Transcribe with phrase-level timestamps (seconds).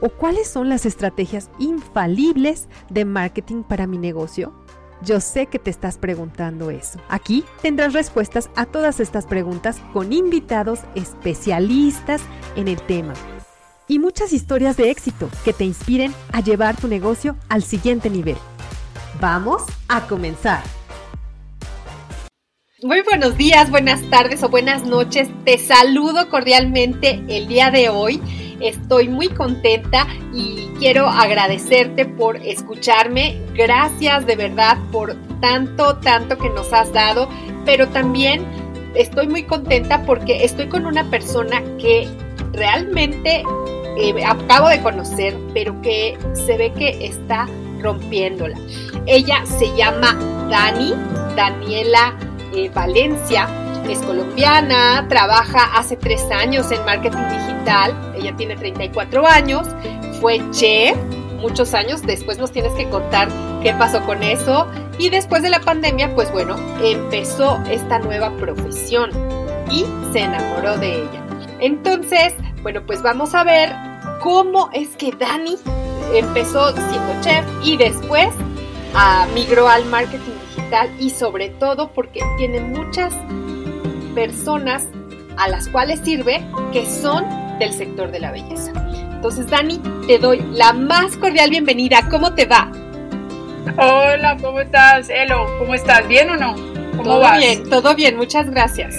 [0.00, 4.54] ¿O cuáles son las estrategias infalibles de marketing para mi negocio?
[5.02, 7.00] Yo sé que te estás preguntando eso.
[7.08, 12.20] Aquí tendrás respuestas a todas estas preguntas con invitados especialistas
[12.56, 13.14] en el tema.
[13.88, 18.36] Y muchas historias de éxito que te inspiren a llevar tu negocio al siguiente nivel.
[19.20, 20.62] Vamos a comenzar.
[22.82, 25.28] Muy buenos días, buenas tardes o buenas noches.
[25.44, 28.22] Te saludo cordialmente el día de hoy
[28.60, 33.40] Estoy muy contenta y quiero agradecerte por escucharme.
[33.54, 37.28] Gracias de verdad por tanto, tanto que nos has dado,
[37.64, 38.44] pero también
[38.94, 42.08] estoy muy contenta porque estoy con una persona que
[42.52, 43.44] realmente
[43.96, 47.46] eh, acabo de conocer, pero que se ve que está
[47.80, 48.58] rompiéndola.
[49.06, 50.14] Ella se llama
[50.50, 50.94] Dani,
[51.36, 52.16] Daniela
[52.54, 53.48] eh, Valencia
[53.88, 59.66] es colombiana, trabaja hace tres años en marketing digital, ella tiene 34 años,
[60.20, 60.96] fue chef
[61.40, 63.28] muchos años, después nos tienes que contar
[63.62, 64.66] qué pasó con eso
[64.98, 69.10] y después de la pandemia, pues bueno, empezó esta nueva profesión
[69.70, 71.24] y se enamoró de ella.
[71.60, 73.74] Entonces, bueno, pues vamos a ver
[74.20, 75.56] cómo es que Dani
[76.12, 78.28] empezó siendo chef y después
[78.94, 83.12] ah, migró al marketing digital y sobre todo porque tiene muchas
[84.18, 84.88] personas
[85.36, 87.24] a las cuales sirve que son
[87.60, 88.72] del sector de la belleza.
[89.12, 92.08] Entonces, Dani, te doy la más cordial bienvenida.
[92.10, 92.68] ¿Cómo te va?
[93.76, 95.46] Hola, ¿cómo estás, Elo?
[95.60, 96.08] ¿Cómo estás?
[96.08, 96.56] ¿Bien o no?
[96.96, 98.96] ¿Cómo todo bien, todo bien, muchas gracias.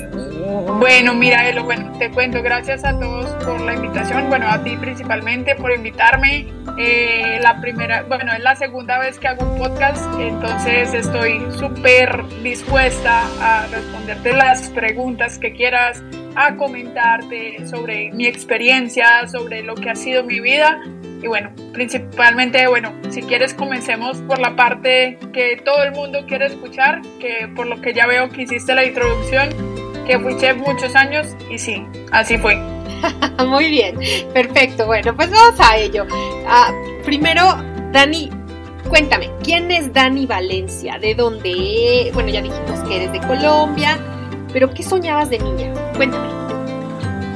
[0.59, 4.75] Bueno, mira, Elo, bueno, te cuento, gracias a todos por la invitación, bueno, a ti
[4.75, 6.47] principalmente por invitarme.
[6.77, 12.25] Eh, la primera, bueno, es la segunda vez que hago un podcast, entonces estoy súper
[12.43, 16.03] dispuesta a responderte las preguntas que quieras,
[16.35, 20.81] a comentarte sobre mi experiencia, sobre lo que ha sido mi vida.
[21.21, 26.47] Y bueno, principalmente, bueno, si quieres comencemos por la parte que todo el mundo quiere
[26.47, 29.49] escuchar, que por lo que ya veo que hiciste la introducción,
[30.09, 32.55] que fui chef muchos años y sí, así fue.
[33.47, 33.95] Muy bien,
[34.33, 34.87] perfecto.
[34.87, 36.07] Bueno, pues vamos a ello.
[36.47, 36.73] Ah,
[37.05, 37.43] primero,
[37.91, 38.31] Dani,
[38.89, 40.97] cuéntame, ¿quién es Dani Valencia?
[40.97, 42.09] ¿De dónde?
[42.15, 43.99] Bueno, ya dijimos que eres de Colombia,
[44.51, 45.71] pero ¿qué soñabas de niña?
[45.95, 46.27] Cuéntame.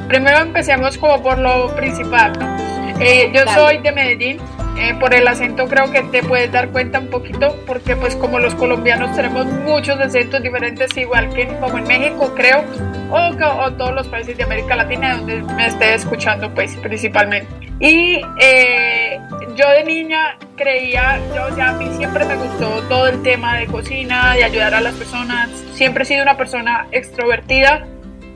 [0.08, 2.58] Primero empecemos como por lo principal, ¿no?
[3.00, 4.40] Eh, yo soy de Medellín,
[4.76, 8.40] eh, por el acento creo que te puedes dar cuenta un poquito porque pues como
[8.40, 12.64] los colombianos tenemos muchos acentos diferentes igual que como en México creo
[13.12, 17.48] o, todos los países de América Latina donde me esté escuchando pues principalmente.
[17.80, 19.20] Y eh,
[19.56, 23.68] yo de niña creía yo ya a mí siempre me gustó todo el tema de
[23.68, 25.50] cocina de ayudar a las personas.
[25.74, 27.86] Siempre he sido una persona extrovertida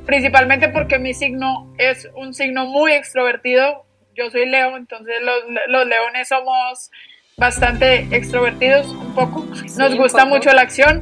[0.05, 3.86] principalmente porque mi signo es un signo muy extrovertido
[4.17, 5.35] yo soy Leo, entonces los,
[5.67, 6.91] los leones somos
[7.37, 9.45] bastante extrovertidos un poco,
[9.77, 11.01] nos gusta mucho la acción,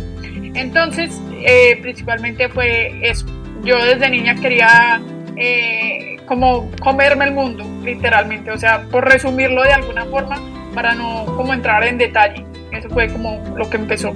[0.53, 3.25] entonces eh, principalmente fue eso,
[3.63, 5.01] yo desde niña quería
[5.37, 10.35] eh, como comerme el mundo, literalmente, o sea, por resumirlo de alguna forma,
[10.73, 14.13] para no como entrar en detalle, eso fue como lo que empezó.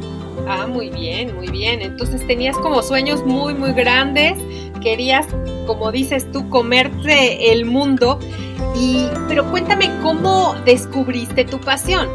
[0.51, 1.83] Ah, muy bien, muy bien.
[1.83, 4.33] Entonces tenías como sueños muy, muy grandes.
[4.81, 5.27] Querías,
[5.67, 8.19] como dices tú, comerte el mundo.
[8.75, 12.09] Y, pero cuéntame cómo descubriste tu pasión.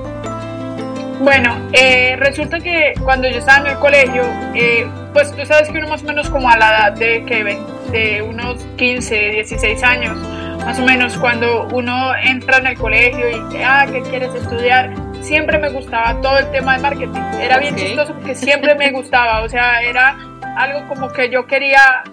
[1.21, 4.25] Bueno, eh, resulta que cuando yo estaba en el colegio,
[4.57, 7.63] eh, pues tú sabes que uno más o menos como a la edad de que
[7.93, 10.19] de unos 15, 16 años,
[10.59, 15.04] más o menos cuando uno entra en el colegio y ah, ¿qué quieres estudiar?
[15.25, 17.21] Siempre me gustaba todo el tema de marketing.
[17.41, 20.19] Era bien chistoso porque siempre me gustaba, o sea, era
[20.55, 22.05] algo como que yo quería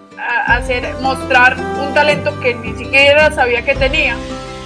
[0.46, 4.16] hacer, mostrar un talento que ni siquiera sabía que tenía.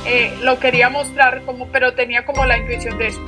[0.06, 3.20] Eh, lo quería mostrar como, pero tenía como la intuición de eso.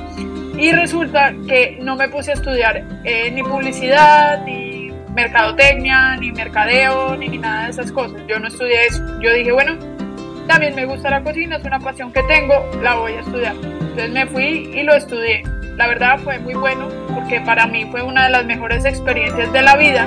[0.57, 7.17] Y resulta que no me puse a estudiar eh, ni publicidad, ni mercadotecnia, ni mercadeo,
[7.17, 8.21] ni, ni nada de esas cosas.
[8.29, 9.03] Yo no estudié eso.
[9.21, 9.77] Yo dije, bueno,
[10.49, 13.55] también me gusta la cocina, es una pasión que tengo, la voy a estudiar.
[13.55, 15.43] Entonces me fui y lo estudié.
[15.77, 19.63] La verdad fue muy bueno porque para mí fue una de las mejores experiencias de
[19.63, 20.07] la vida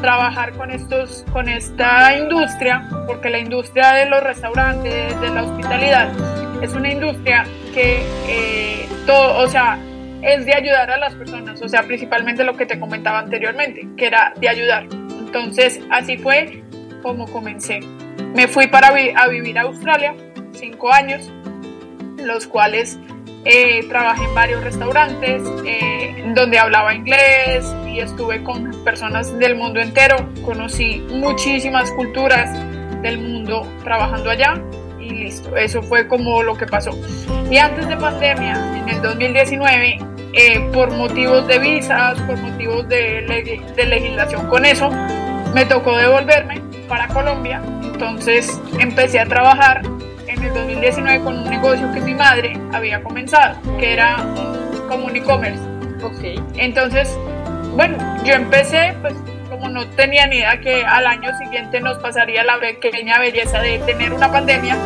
[0.00, 6.10] trabajar con estos con esta industria porque la industria de los restaurantes de la hospitalidad
[6.62, 9.78] es una industria que eh, todo, o sea,
[10.22, 14.06] es de ayudar a las personas, o sea, principalmente lo que te comentaba anteriormente, que
[14.06, 14.84] era de ayudar.
[14.84, 16.62] Entonces, así fue
[17.02, 17.80] como comencé.
[18.36, 20.14] Me fui para a vivir a Australia,
[20.52, 21.32] cinco años,
[22.18, 22.98] los cuales
[23.46, 29.80] eh, trabajé en varios restaurantes eh, donde hablaba inglés y estuve con personas del mundo
[29.80, 30.16] entero.
[30.44, 32.50] Conocí muchísimas culturas
[33.00, 34.62] del mundo trabajando allá
[35.00, 36.90] y listo, eso fue como lo que pasó.
[37.50, 39.98] Y antes de pandemia, en el 2019,
[40.34, 44.90] eh, por motivos de visas, por motivos de, de legislación con eso,
[45.54, 47.62] me tocó devolverme para Colombia.
[47.96, 49.80] Entonces empecé a trabajar
[50.26, 54.18] en el 2019 con un negocio que mi madre había comenzado, que era
[54.86, 55.62] como un e-commerce.
[56.02, 56.38] Okay.
[56.56, 57.16] Entonces,
[57.74, 59.14] bueno, yo empecé, pues
[59.48, 63.78] como no tenía ni idea que al año siguiente nos pasaría la pequeña belleza de
[63.78, 64.76] tener una pandemia,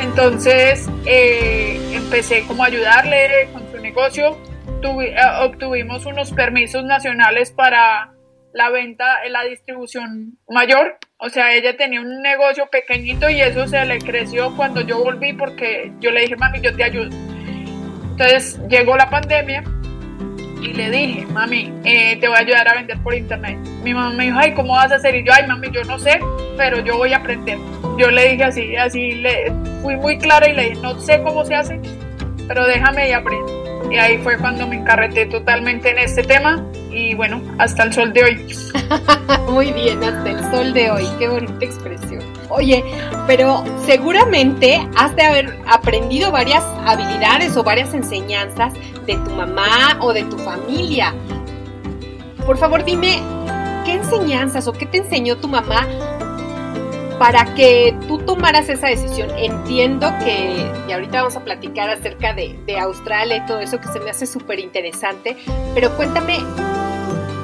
[0.00, 4.38] entonces eh, empecé como a ayudarle con su negocio.
[4.82, 8.14] Eh, obtuvimos unos permisos nacionales para
[8.54, 10.96] la venta, la distribución mayor.
[11.18, 15.32] O sea, ella tenía un negocio pequeñito y eso se le creció cuando yo volví
[15.32, 17.10] porque yo le dije, mami, yo te ayudo.
[18.12, 19.64] Entonces llegó la pandemia
[20.62, 23.58] y le dije, mami, eh, te voy a ayudar a vender por internet.
[23.82, 25.16] Mi mamá me dijo, ay, ¿cómo vas a hacer?
[25.16, 26.20] Y yo, ay, mami, yo no sé,
[26.56, 27.58] pero yo voy a aprender.
[27.98, 29.52] Yo le dije así, así, le
[29.82, 31.80] fui muy clara y le dije, no sé cómo se hace,
[32.46, 33.90] pero déjame y aprendo.
[33.90, 36.64] Y ahí fue cuando me encarreté totalmente en este tema
[36.94, 38.56] y bueno, hasta el sol de hoy.
[39.50, 42.22] Muy bien, hasta el sol de hoy, qué bonita expresión.
[42.48, 42.84] Oye,
[43.26, 48.72] pero seguramente has de haber aprendido varias habilidades o varias enseñanzas
[49.06, 51.14] de tu mamá o de tu familia.
[52.46, 53.20] Por favor, dime,
[53.84, 55.86] ¿qué enseñanzas o qué te enseñó tu mamá
[57.18, 59.30] para que tú tomaras esa decisión.
[59.36, 64.00] Entiendo que, y ahorita vamos a platicar acerca de, Australia y todo eso que se
[64.00, 65.36] me hace súper interesante,
[65.74, 66.38] pero cuéntame,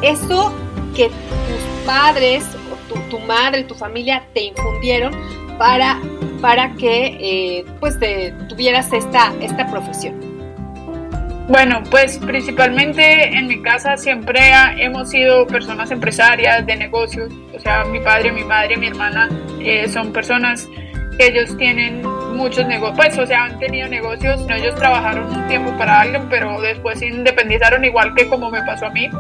[0.03, 0.53] eso
[0.95, 5.15] que tus padres, o tu, madre, tu familia te infundieron
[5.57, 6.01] para,
[6.41, 7.97] para que eh, pues
[8.49, 10.30] tuvieras esta, esta profesión.
[11.51, 17.83] Bueno, pues principalmente en mi casa siempre hemos sido personas empresarias de negocios, o sea,
[17.87, 20.69] mi padre, mi madre, mi hermana eh, son personas
[21.19, 22.03] que ellos tienen
[22.37, 26.61] muchos negocios, pues, o sea, han tenido negocios, ellos trabajaron un tiempo para alguien, pero
[26.61, 29.11] después se independizaron igual que como me pasó a mí.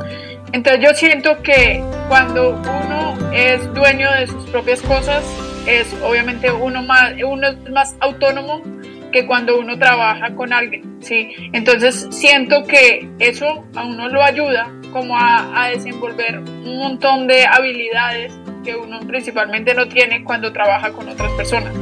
[0.53, 5.25] Entonces yo siento que cuando uno es dueño de sus propias cosas,
[5.67, 8.63] es obviamente uno más, uno es más autónomo
[9.11, 11.31] que cuando uno trabaja con alguien, ¿sí?
[11.53, 18.33] Entonces siento que eso a uno lo ayuda como a, desenvolver un montón de habilidades
[18.65, 21.73] que uno principalmente no tiene cuando trabaja con otras personas.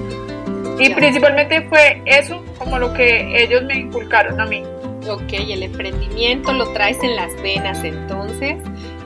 [0.78, 4.62] Y principalmente fue eso como lo que ellos me inculcaron a mí.
[5.08, 8.56] Ok, el emprendimiento lo traes en las venas entonces,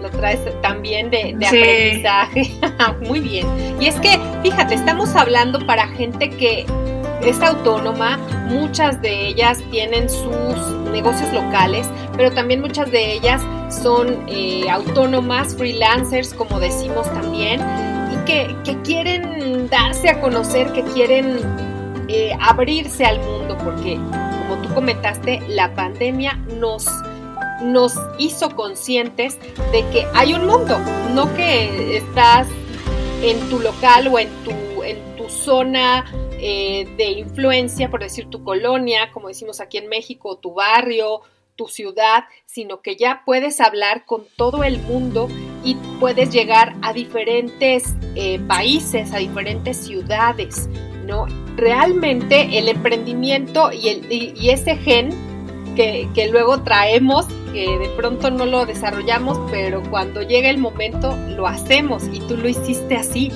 [0.00, 2.50] lo traes también de, de aprendizaje.
[3.06, 3.46] Muy bien.
[3.80, 6.66] Y es que, fíjate, estamos hablando para gente que
[7.24, 10.56] es autónoma, muchas de ellas tienen sus
[10.90, 17.60] negocios locales, pero también muchas de ellas son eh, autónomas, freelancers, como decimos también,
[18.12, 18.54] y que,
[18.84, 21.38] quieren darse a conocer, que quieren
[22.08, 26.86] eh, abrirse al mundo, porque como tú comentaste, la pandemia nos
[27.62, 29.38] nos hizo conscientes
[29.70, 30.80] de que hay un mundo,
[31.14, 32.48] no que estás
[33.22, 36.04] en tu local o en tu, en tu zona
[36.44, 41.20] eh, de influencia, por decir tu colonia, como decimos aquí en México, tu barrio,
[41.54, 45.28] tu ciudad, sino que ya puedes hablar con todo el mundo
[45.62, 50.68] y puedes llegar a diferentes eh, países, a diferentes ciudades,
[51.06, 51.26] ¿no?
[51.54, 55.10] Realmente el emprendimiento y, el, y ese gen
[55.76, 61.16] que, que, luego traemos, que de pronto no lo desarrollamos, pero cuando llega el momento
[61.28, 63.30] lo hacemos y tú lo hiciste así.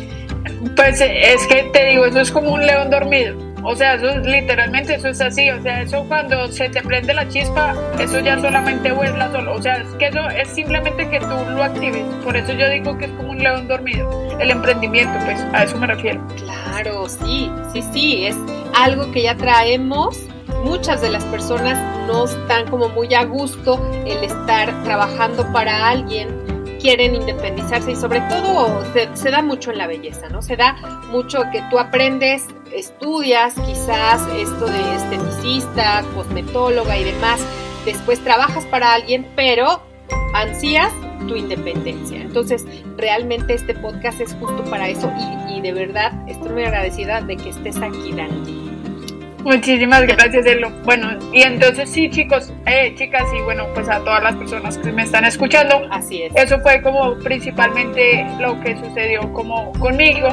[0.75, 3.37] Pues es que te digo, eso es como un león dormido.
[3.69, 5.51] O sea, eso literalmente eso es así.
[5.51, 9.55] O sea, eso cuando se te prende la chispa, eso ya solamente vuela solo.
[9.55, 12.05] O sea, es que eso es simplemente que tú lo actives.
[12.23, 14.09] Por eso yo digo que es como un león dormido.
[14.39, 16.25] El emprendimiento, pues a eso me refiero.
[16.37, 18.27] Claro, sí, sí, sí.
[18.27, 18.37] Es
[18.77, 20.17] algo que ya traemos.
[20.63, 21.77] Muchas de las personas
[22.07, 26.46] no están como muy a gusto el estar trabajando para alguien
[26.87, 30.41] quieren independizarse y sobre todo se, da mucho en la belleza, ¿no?
[30.41, 30.77] Se da
[31.11, 37.41] mucho que tú aprendes, estudias quizás esto de esteticista, cosmetóloga y demás,
[37.85, 39.83] después trabajas para alguien, pero
[40.33, 40.93] ansías
[41.27, 42.21] tu independencia.
[42.21, 42.65] Entonces,
[42.97, 45.13] realmente este podcast es justo para eso
[45.51, 48.66] y, de verdad estoy muy agradecida de que estés aquí, Dani.
[49.47, 50.71] Muchísimas gracias, Elo.
[50.83, 54.91] Bueno, y entonces sí, chicos, eh, chicas, y bueno, pues a todas las personas que
[54.91, 55.87] me están escuchando.
[55.89, 56.35] Así es.
[56.35, 60.31] Eso fue como principalmente lo que sucedió como conmigo.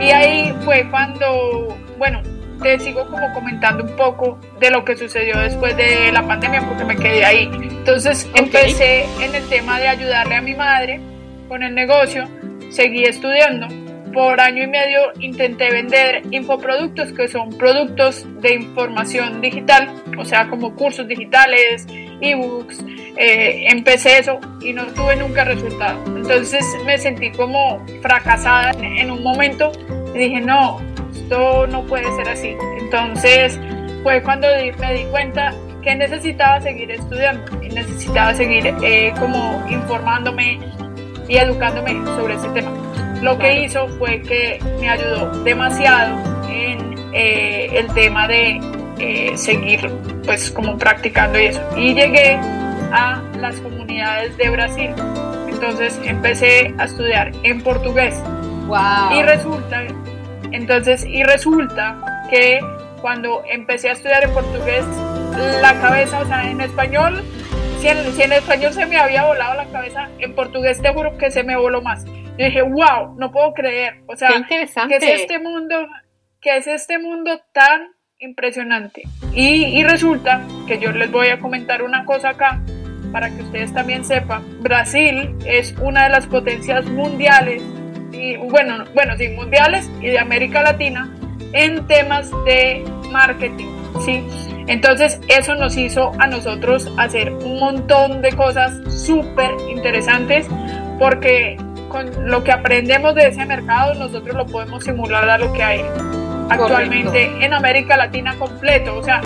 [0.00, 2.22] Y ahí fue cuando, bueno,
[2.60, 6.84] te sigo como comentando un poco de lo que sucedió después de la pandemia porque
[6.84, 7.48] me quedé ahí.
[7.52, 11.00] Entonces empecé en el tema de ayudarle a mi madre
[11.46, 12.28] con el negocio,
[12.72, 13.68] seguí estudiando.
[14.12, 20.48] Por año y medio intenté vender infoproductos, que son productos de información digital, o sea,
[20.48, 21.86] como cursos digitales,
[22.20, 22.84] ebooks.
[23.16, 26.02] Eh, empecé eso y no tuve nunca resultado.
[26.16, 29.70] Entonces me sentí como fracasada en un momento
[30.14, 30.80] y dije, no,
[31.14, 32.56] esto no puede ser así.
[32.80, 33.58] Entonces
[34.02, 34.48] fue cuando
[34.78, 40.58] me di cuenta que necesitaba seguir estudiando y necesitaba seguir eh, como informándome
[41.28, 42.89] y educándome sobre ese tema.
[43.20, 48.60] Lo que hizo fue que me ayudó demasiado en eh, el tema de
[48.98, 49.90] eh, seguir
[50.24, 51.60] pues como practicando y eso.
[51.76, 52.38] Y llegué
[52.92, 54.90] a las comunidades de Brasil.
[55.48, 58.14] Entonces empecé a estudiar en portugués.
[58.66, 59.18] Wow.
[59.18, 59.84] Y resulta
[60.52, 62.60] entonces, y resulta que
[63.00, 64.84] cuando empecé a estudiar en portugués,
[65.62, 67.22] la cabeza, o sea, en español,
[67.80, 67.88] si
[68.22, 71.56] en, español se me había volado la cabeza, en portugués te juro que se me
[71.56, 72.04] voló más.
[72.04, 74.02] Yo dije, wow, no puedo creer.
[74.06, 75.88] O sea, Qué es este mundo,
[76.40, 79.02] que es este mundo tan impresionante.
[79.32, 82.60] Y, y resulta que yo les voy a comentar una cosa acá
[83.12, 84.62] para que ustedes también sepan.
[84.62, 87.62] Brasil es una de las potencias mundiales
[88.12, 91.16] y bueno, bueno, sí, mundiales y de América Latina
[91.52, 93.68] en temas de marketing,
[94.04, 94.22] ¿sí?
[94.70, 98.72] Entonces eso nos hizo a nosotros hacer un montón de cosas
[99.04, 100.46] súper interesantes
[100.96, 101.56] porque
[101.88, 105.84] con lo que aprendemos de ese mercado nosotros lo podemos simular a lo que hay
[106.48, 109.20] actualmente en América Latina completo, o sea,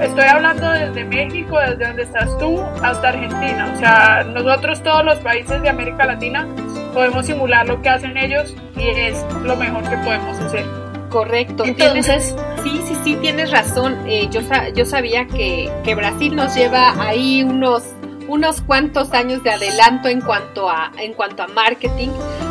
[0.00, 5.18] estoy hablando desde México, desde donde estás tú, hasta Argentina, o sea, nosotros todos los
[5.18, 6.46] países de América Latina
[6.94, 10.85] podemos simular lo que hacen ellos y es lo mejor que podemos hacer.
[11.08, 11.64] Correcto.
[11.64, 13.96] Entonces, sí, sí, sí, tienes razón.
[14.06, 14.40] Eh, yo,
[14.74, 17.84] yo sabía que, que Brasil nos lleva ahí unos
[18.28, 22.08] unos cuantos años de adelanto en cuanto a en cuanto a marketing,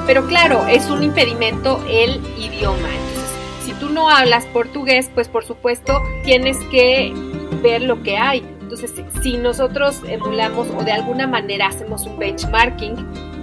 [0.07, 2.87] pero claro, es un impedimento el idioma.
[2.87, 3.29] Entonces,
[3.63, 7.13] si tú no hablas portugués, pues por supuesto tienes que
[7.61, 8.45] ver lo que hay.
[8.61, 12.95] Entonces, si nosotros emulamos o de alguna manera hacemos un benchmarking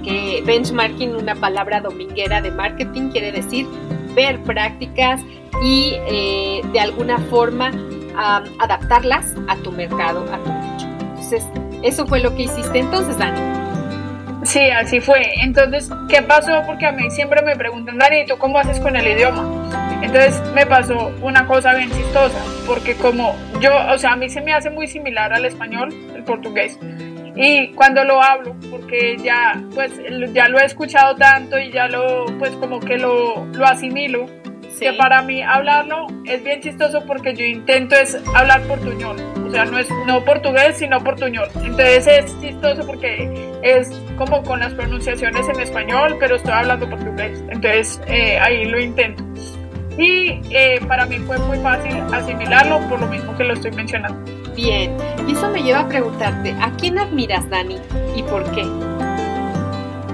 [0.02, 3.66] que benchmarking, una palabra dominguera de marketing, quiere decir
[4.14, 5.21] ver prácticas
[5.62, 7.71] y eh, de alguna forma
[8.59, 10.87] adaptarlas a tu mercado, a tu nicho.
[11.00, 11.44] Entonces,
[11.82, 13.40] eso fue lo que hiciste entonces, Dani.
[14.44, 15.23] Sí, así fue.
[15.42, 16.62] Entonces, ¿qué pasó?
[16.66, 19.62] Porque a mí siempre me preguntan, Dani, ¿tú cómo haces con el idioma?
[20.02, 24.40] Entonces me pasó una cosa bien chistosa, porque como yo, o sea, a mí se
[24.40, 26.76] me hace muy similar al español, el portugués.
[27.35, 29.93] Y cuando lo hablo, porque ya pues
[30.33, 34.27] ya lo he escuchado tanto y ya lo pues como que lo, lo asimilo,
[34.83, 39.65] que para mí hablarlo es bien chistoso porque yo intento es hablar portuñol, o sea,
[39.65, 41.49] no es no portugués, sino portuñol.
[41.55, 43.31] Entonces es chistoso porque
[43.62, 47.41] es como con las pronunciaciones en español, pero estoy hablando portugués.
[47.49, 49.23] Entonces eh, ahí lo intento.
[49.97, 54.41] Y eh, para mí fue muy fácil asimilarlo por lo mismo que lo estoy mencionando.
[54.54, 57.78] Bien, y eso me lleva a preguntarte, ¿a quién admiras, Dani?
[58.14, 58.66] ¿Y por qué?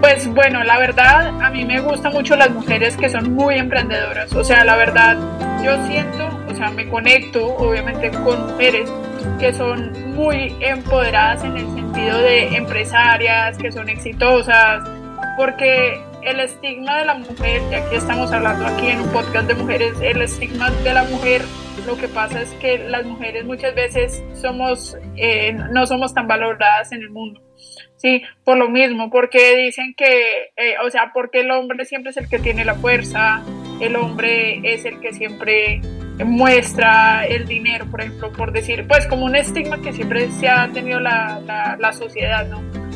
[0.00, 4.32] Pues bueno, la verdad, a mí me gustan mucho las mujeres que son muy emprendedoras.
[4.32, 5.16] O sea, la verdad,
[5.64, 8.88] yo siento, o sea, me conecto obviamente con mujeres
[9.40, 14.88] que son muy empoderadas en el sentido de empresarias, que son exitosas,
[15.36, 19.54] porque el estigma de la mujer, y aquí estamos hablando aquí en un podcast de
[19.54, 21.42] mujeres, el estigma de la mujer,
[21.86, 26.92] lo que pasa es que las mujeres muchas veces somos, eh, no somos tan valoradas
[26.92, 27.40] en el mundo.
[27.96, 32.16] Sí, por lo mismo, porque dicen que, eh, o sea, porque el hombre siempre es
[32.16, 33.42] el que tiene la fuerza,
[33.80, 35.80] el hombre es el que siempre
[36.24, 40.68] muestra el dinero, por ejemplo, por decir, pues como un estigma que siempre se ha
[40.68, 42.87] tenido la, la, la sociedad, ¿no?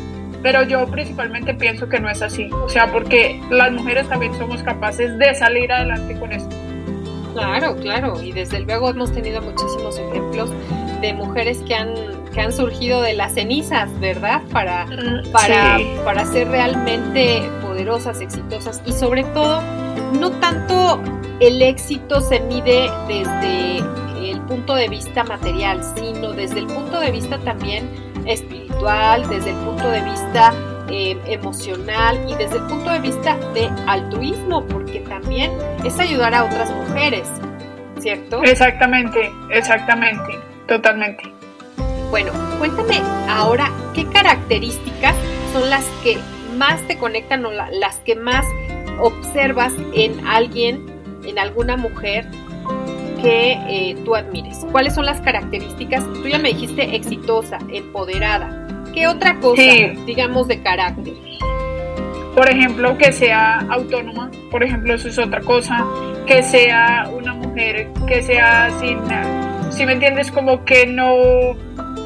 [0.42, 4.62] Pero yo principalmente pienso que no es así, o sea, porque las mujeres también somos
[4.62, 6.54] capaces de salir adelante con esto.
[7.34, 10.50] Claro, claro, y desde luego hemos tenido muchísimos ejemplos
[11.00, 11.94] de mujeres que han,
[12.32, 14.42] que han surgido de las cenizas, ¿verdad?
[14.52, 14.86] Para,
[15.32, 18.82] para, para ser realmente poderosas, exitosas.
[18.84, 19.62] Y sobre todo,
[20.20, 21.00] no tanto
[21.40, 23.78] el éxito se mide desde
[24.30, 27.88] el punto de vista material, sino desde el punto de vista también
[28.26, 30.52] espiritual, desde el punto de vista
[30.88, 35.52] eh, emocional y desde el punto de vista de altruismo, porque también
[35.84, 37.28] es ayudar a otras mujeres.
[38.02, 38.42] ¿cierto?
[38.42, 41.32] Exactamente, exactamente, totalmente.
[42.10, 45.16] Bueno, cuéntame ahora qué características
[45.52, 46.18] son las que
[46.56, 48.44] más te conectan o las que más
[49.00, 50.84] observas en alguien,
[51.24, 52.26] en alguna mujer
[53.22, 54.66] que eh, tú admires.
[54.72, 56.04] ¿Cuáles son las características?
[56.12, 58.66] Tú ya me dijiste exitosa, empoderada.
[58.92, 59.62] ¿Qué otra cosa,
[60.04, 61.14] digamos, de carácter?
[62.34, 65.86] Por ejemplo, que sea autónoma, por ejemplo, eso es otra cosa.
[66.26, 68.98] Que sea una mujer, que sea sin,
[69.70, 71.54] si me entiendes, como que no,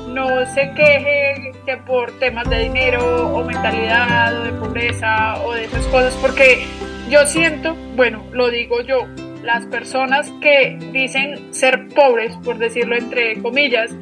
[0.08, 5.64] no se queje que por temas de dinero o mentalidad o de pobreza o de
[5.64, 6.64] esas cosas, porque
[7.10, 9.06] yo siento, bueno, lo digo yo,
[9.46, 13.94] las personas que dicen ser pobres, por decirlo entre comillas,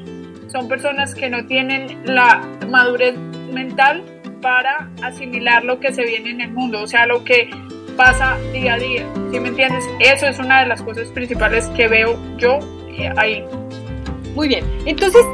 [0.50, 3.14] son personas que no tienen la madurez
[3.52, 4.02] mental
[4.40, 7.50] para asimilar lo que se viene en el mundo, o sea, lo que
[7.94, 9.84] pasa día a día, ¿sí me entiendes?
[10.00, 12.58] Eso es una de las cosas principales que veo yo
[12.88, 13.44] eh, ahí.
[14.34, 15.24] Muy bien, entonces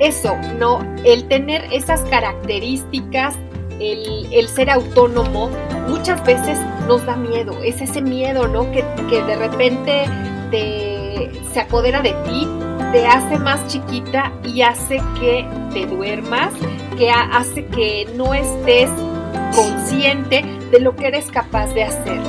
[0.00, 0.80] eso, ¿no?
[1.04, 3.38] El tener esas características,
[3.80, 5.50] el, ser autónomo,
[5.88, 8.70] muchas veces nos da miedo, es ese miedo, ¿no?
[8.70, 10.04] Que, que de repente
[10.50, 12.48] te, se apodera de ti,
[12.92, 16.52] te hace más chiquita y hace que te duermas,
[16.96, 18.90] que hace que no estés
[19.54, 22.20] consciente de lo que eres capaz de hacer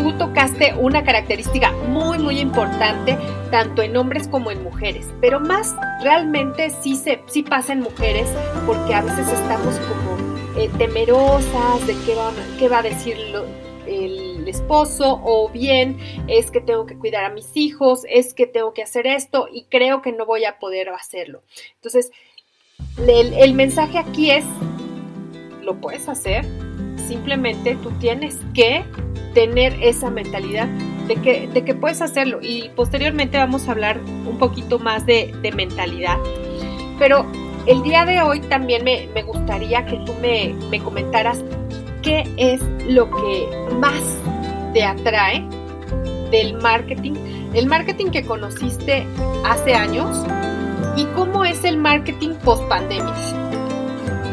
[0.00, 3.18] tú tocaste una característica muy, muy importante,
[3.50, 8.28] tanto en hombres como en mujeres, pero más realmente sí, se, sí pasa en mujeres,
[8.66, 10.09] porque a veces estamos como
[10.56, 13.16] eh, temerosas de qué va, qué va a decir
[13.86, 18.72] el esposo, o bien es que tengo que cuidar a mis hijos, es que tengo
[18.72, 21.42] que hacer esto y creo que no voy a poder hacerlo.
[21.76, 22.10] Entonces,
[22.98, 24.44] el, el mensaje aquí es,
[25.62, 26.44] lo puedes hacer,
[27.08, 28.84] simplemente tú tienes que
[29.34, 30.68] tener esa mentalidad
[31.06, 32.38] de que, de que puedes hacerlo.
[32.40, 36.18] Y posteriormente vamos a hablar un poquito más de, mentalidad.
[36.98, 37.26] Pero
[37.66, 41.42] el día de hoy también me, gustaría que tú me, me, comentaras
[42.02, 44.02] qué es lo que más
[44.72, 45.44] te atrae
[46.30, 47.14] del marketing,
[47.54, 49.06] el marketing que conociste
[49.44, 50.24] hace años
[50.96, 53.14] y cómo es el marketing post pandemia.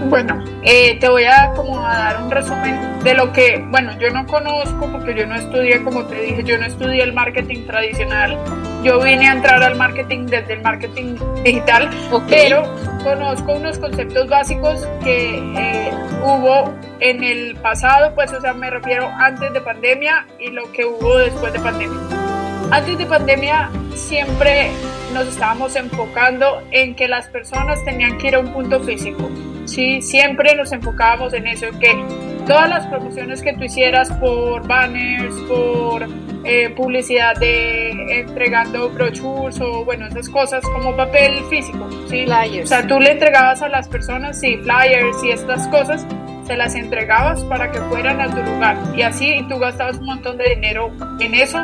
[0.10, 4.10] Bueno, eh, te voy a como a dar un resumen de lo que, bueno, yo
[4.12, 8.38] no conozco porque yo no estudié, como te dije, yo no estudié el marketing tradicional.
[8.84, 11.90] Yo vine a entrar al marketing desde el marketing digital,
[12.30, 12.64] pero
[13.04, 15.92] conozco unos conceptos básicos que eh,
[16.24, 20.86] hubo en el pasado, pues, o sea, me refiero antes de pandemia y lo que
[20.86, 22.00] hubo después de pandemia.
[22.72, 24.70] Antes de pandemia siempre
[25.14, 29.30] nos estábamos enfocando en que las personas tenían que ir a un punto físico
[29.68, 30.02] ¿sí?
[30.02, 31.92] Siempre nos enfocábamos en eso, que
[32.48, 36.08] todas las promociones que tú hicieras por banners, por
[36.46, 42.24] eh, publicidad de entregando brochures o bueno, esas cosas como papel físico, ¿sí?
[42.26, 42.64] Flyers.
[42.64, 46.06] O sea, tú le entregabas a las personas, sí, flyers y estas cosas,
[46.46, 50.38] se las entregabas para que fueran a tu lugar y así tú gastabas un montón
[50.38, 51.60] de dinero en eso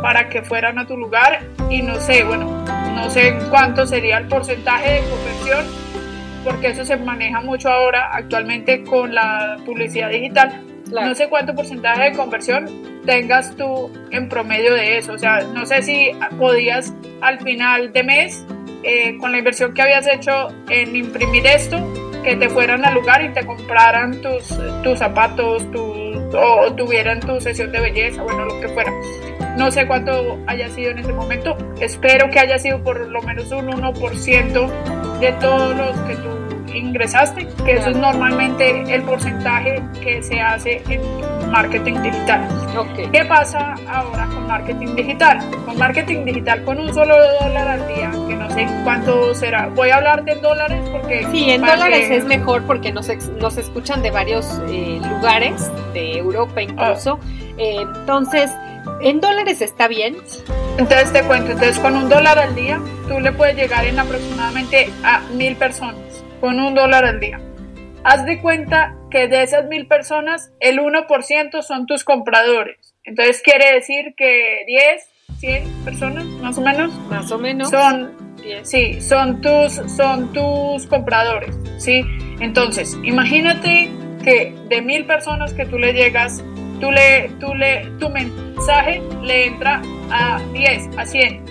[0.00, 2.64] para que fueran a tu lugar y no sé, bueno,
[2.94, 5.81] no sé cuánto sería el porcentaje de conversión
[6.44, 10.62] porque eso se maneja mucho ahora actualmente con la publicidad digital.
[10.90, 12.66] No sé cuánto porcentaje de conversión
[13.06, 15.12] tengas tú en promedio de eso.
[15.12, 18.44] O sea, no sé si podías al final de mes,
[18.82, 21.78] eh, con la inversión que habías hecho en imprimir esto,
[22.22, 25.66] que te fueran al lugar y te compraran tus, tus zapatos,
[26.34, 28.92] o tuvieran tu sesión de belleza, bueno, lo que fuera.
[29.56, 31.56] No sé cuánto haya sido en ese momento.
[31.80, 36.30] Espero que haya sido por lo menos un 1% de todos los que tú
[36.74, 41.00] ingresaste, que eso es normalmente el porcentaje que se hace en
[41.48, 42.48] marketing digital.
[43.12, 45.38] ¿Qué pasa ahora con marketing digital?
[45.64, 49.68] Con marketing digital con un solo dólar al día, que no sé cuánto será.
[49.68, 51.24] Voy a hablar de dólares porque...
[51.30, 53.08] Sí, en dólares es mejor porque nos,
[53.38, 57.20] nos escuchan de varios eh, lugares, de Europa incluso.
[57.22, 57.54] Ah.
[57.58, 58.50] Eh, entonces,
[59.00, 60.16] en dólares está bien.
[60.78, 64.90] Entonces te cuento, entonces con un dólar al día tú le puedes llegar en aproximadamente
[65.04, 67.40] a mil personas, con un dólar al día.
[68.04, 72.94] Haz de cuenta que de esas mil personas, el 1% son tus compradores.
[73.04, 76.94] Entonces quiere decir que 10, 100 personas, más o menos.
[77.10, 77.70] Más o menos.
[77.70, 82.02] Son, sí, son tus, son tus compradores, ¿sí?
[82.40, 83.90] Entonces, imagínate
[84.24, 86.42] que de mil personas que tú le llegas,
[86.82, 91.44] tú le, tú le, tu mensaje le entra a 10, a 100.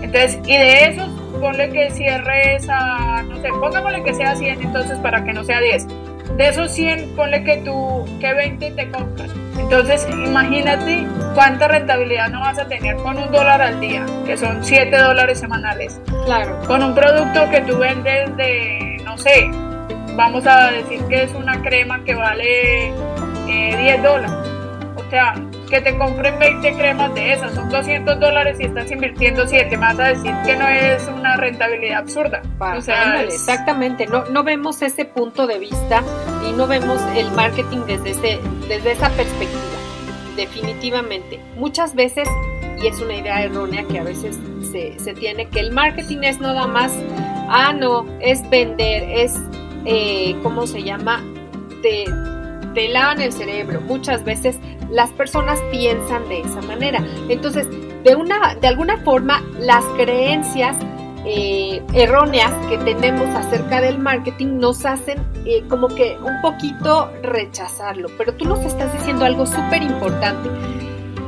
[0.00, 1.08] Entonces, y de esos,
[1.40, 5.60] ponle que cierres a, no sé, pongámosle que sea 100 entonces para que no sea
[5.60, 5.88] 10.
[6.36, 9.28] de esos 100, ponle que tú, que 20 te compras.
[9.58, 11.04] Entonces, imagínate
[11.34, 15.40] cuánta rentabilidad no vas a tener con un dólar al día, que son 7 dólares
[15.40, 16.00] semanales.
[16.26, 16.60] Claro.
[16.68, 19.50] Con un producto que tú vendes de, no sé,
[20.14, 22.88] vamos a decir que es una crema que vale
[23.48, 24.49] eh, 10 dólares.
[25.10, 25.34] O sea,
[25.68, 29.76] que te compren 20 cremas de esas, son 200 dólares y estás invirtiendo 7, me
[29.78, 32.42] vas a decir que no es una rentabilidad absurda.
[32.60, 36.04] o sea, exactamente, no, no vemos ese punto de vista
[36.48, 39.80] y no vemos el marketing desde, ese, desde esa perspectiva,
[40.36, 41.40] definitivamente.
[41.56, 42.28] Muchas veces,
[42.80, 44.38] y es una idea errónea que a veces
[44.70, 46.92] se, se tiene, que el marketing es nada más,
[47.48, 49.34] ah, no, es vender, es,
[49.86, 51.20] eh, ¿cómo se llama?
[51.82, 52.04] Te,
[52.74, 53.80] te lavan el cerebro.
[53.80, 54.56] Muchas veces
[54.90, 57.04] las personas piensan de esa manera.
[57.28, 57.68] Entonces,
[58.04, 60.76] de, una, de alguna forma, las creencias
[61.24, 68.08] eh, erróneas que tenemos acerca del marketing nos hacen eh, como que un poquito rechazarlo.
[68.16, 70.48] Pero tú nos estás diciendo algo súper importante.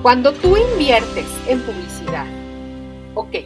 [0.02, 2.26] Cuando tú inviertes en publicidad,
[3.14, 3.36] ok,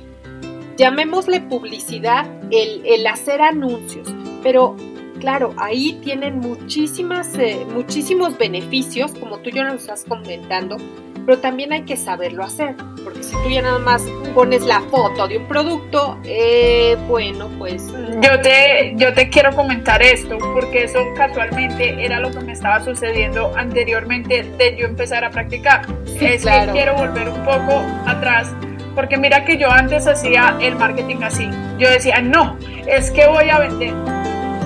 [0.77, 4.09] llamémosle publicidad el, el hacer anuncios,
[4.43, 4.77] pero
[5.19, 10.77] claro, ahí tienen muchísimas, eh, muchísimos beneficios, como tú ya nos estás comentando,
[11.25, 14.03] pero también hay que saberlo hacer, porque si tú ya nada más
[14.35, 17.85] pones la foto de un producto, eh, bueno, pues...
[18.23, 22.83] Yo te, yo te quiero comentar esto, porque eso casualmente era lo que me estaba
[22.85, 25.87] sucediendo anteriormente de yo empezar a practicar.
[26.21, 28.53] es que quiero volver un poco atrás
[28.97, 31.49] porque mira que yo antes hacía el marketing así.
[31.79, 33.93] Yo decía, no, es que voy a vender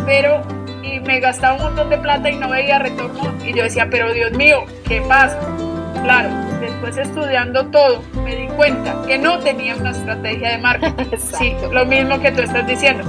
[0.06, 0.42] pero
[0.82, 4.12] y me gastaba un montón de plata y no veía retorno y yo decía, pero
[4.12, 5.38] Dios mío, ¿qué pasa?
[6.02, 11.18] Claro, después estudiando todo me di cuenta que no tenía una estrategia de marketing.
[11.38, 13.04] sí, lo mismo que tú estás diciendo.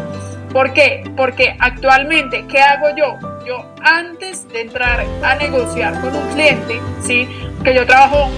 [0.52, 1.04] ¿Por qué?
[1.16, 3.18] Porque actualmente, ¿qué hago yo?
[3.48, 7.28] Yo antes de entrar a negociar con un cliente, ¿sí?
[7.64, 8.30] Que yo trabajo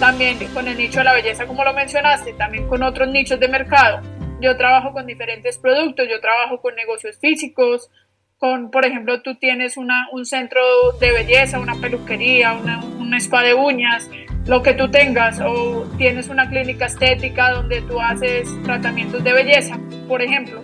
[0.00, 3.48] también con el nicho de la belleza, como lo mencionaste, también con otros nichos de
[3.48, 4.00] mercado.
[4.40, 7.90] Yo trabajo con diferentes productos, yo trabajo con negocios físicos,
[8.38, 10.60] con, por ejemplo, tú tienes una, un centro
[11.00, 14.08] de belleza, una peluquería, una, un spa de uñas,
[14.46, 19.78] lo que tú tengas, o tienes una clínica estética donde tú haces tratamientos de belleza,
[20.06, 20.62] por ejemplo.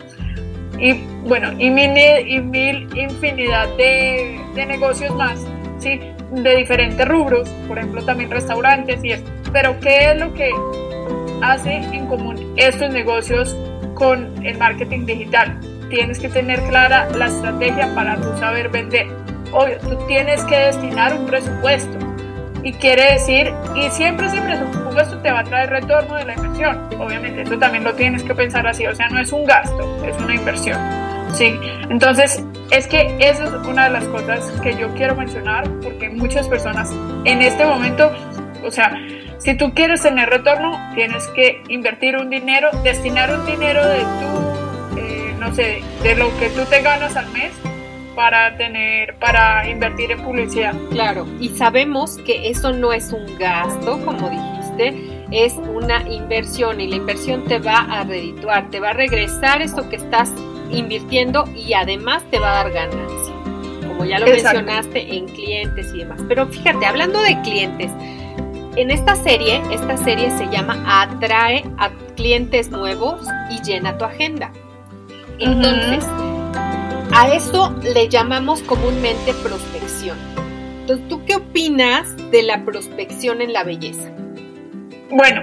[0.78, 0.92] Y
[1.26, 5.44] bueno, y mil, y mil infinidad de, de negocios más,
[5.78, 6.00] ¿sí?
[6.30, 9.24] De diferentes rubros, por ejemplo, también restaurantes y eso.
[9.52, 10.50] Pero, ¿qué es lo que
[11.52, 13.56] hace en común estos negocios
[13.94, 15.60] con el marketing digital?
[15.88, 19.06] tienes que tener clara la estrategia para tú saber vender.
[19.52, 21.98] Obvio, tú tienes que destinar un presupuesto.
[22.62, 26.88] Y quiere decir, y siempre ese presupuesto te va a traer retorno de la inversión.
[26.98, 28.86] Obviamente, eso también lo tienes que pensar así.
[28.86, 30.78] O sea, no es un gasto, es una inversión.
[31.34, 31.54] Sí,
[31.90, 36.48] entonces es que eso es una de las cosas que yo quiero mencionar porque muchas
[36.48, 36.92] personas
[37.24, 38.10] en este momento,
[38.64, 38.96] o sea,
[39.44, 44.44] si tú quieres tener retorno, tienes que invertir un dinero, destinar un dinero de tu
[45.38, 47.52] no sé, de lo que tú te ganas al mes
[48.16, 50.74] para tener, para invertir en publicidad.
[50.90, 56.86] Claro, y sabemos que eso no es un gasto, como dijiste, es una inversión y
[56.86, 60.32] la inversión te va a redituar, te va a regresar esto que estás
[60.70, 63.34] invirtiendo y además te va a dar ganancia,
[63.86, 66.22] como ya lo mencionaste en clientes y demás.
[66.26, 67.90] Pero fíjate, hablando de clientes,
[68.76, 74.50] en esta serie, esta serie se llama Atrae a clientes nuevos y llena tu agenda.
[75.38, 76.04] Entonces,
[77.14, 80.16] a eso le llamamos comúnmente prospección.
[80.80, 84.10] Entonces, ¿tú qué opinas de la prospección en la belleza?
[85.10, 85.42] Bueno,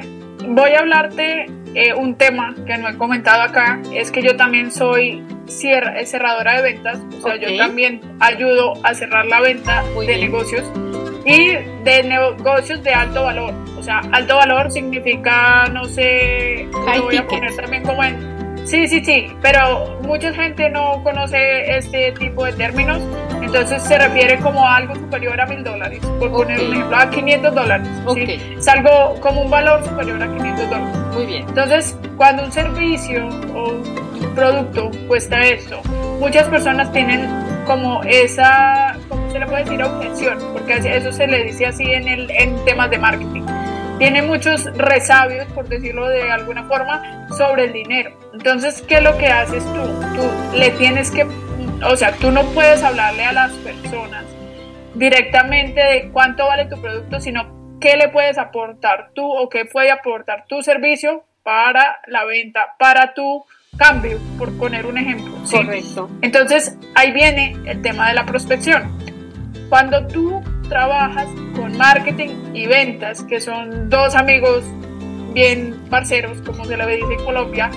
[0.50, 4.72] voy a hablarte eh, un tema que no he comentado acá, es que yo también
[4.72, 10.64] soy cerradora de ventas, o sea, yo también ayudo a cerrar la venta de negocios
[11.26, 11.54] y
[11.84, 13.54] de negocios de alto valor.
[13.78, 18.32] O sea, alto valor significa, no sé, lo voy a poner también como en
[18.66, 23.02] Sí, sí, sí, pero mucha gente no conoce este tipo de términos,
[23.42, 27.10] entonces se refiere como a algo superior a mil dólares, por poner un ejemplo, a
[27.10, 27.88] 500 dólares.
[28.58, 30.98] Es algo como un valor superior a 500 dólares.
[31.14, 31.46] Muy bien.
[31.50, 35.82] Entonces, cuando un servicio o un producto cuesta esto,
[36.20, 37.28] muchas personas tienen
[37.66, 39.84] como esa, ¿cómo se le puede decir?
[39.84, 43.44] Objeción, porque eso se le dice así en, el, en temas de marketing
[44.02, 48.18] tiene muchos resabios, por decirlo de alguna forma, sobre el dinero.
[48.34, 49.84] Entonces, ¿qué es lo que haces tú?
[50.16, 51.28] Tú le tienes que,
[51.86, 54.26] o sea, tú no puedes hablarle a las personas
[54.96, 59.92] directamente de cuánto vale tu producto, sino qué le puedes aportar tú o qué puede
[59.92, 63.46] aportar tu servicio para la venta, para tu
[63.82, 65.34] cambio, por poner un ejemplo.
[65.50, 66.10] Correcto.
[66.22, 68.96] Entonces, ahí viene el tema de la prospección.
[69.70, 74.64] Cuando tú trabajas con marketing y ventas, que son dos amigos
[75.34, 77.72] bien parceros, como se le dice en Colombia,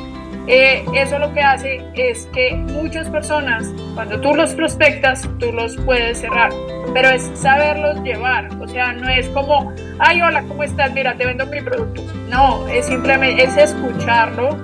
[0.46, 5.74] eh, eso lo que hace es que muchas personas, cuando tú los prospectas, tú los
[5.78, 6.52] puedes cerrar,
[6.92, 10.92] pero es saberlos llevar, o sea, no es como, ay, hola, ¿cómo estás?
[10.92, 12.02] Mira, te vendo mi producto.
[12.28, 14.58] No, es simplemente, es escucharlo,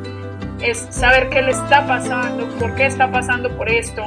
[0.62, 4.02] es saber qué le está pasando, por qué está pasando por esto,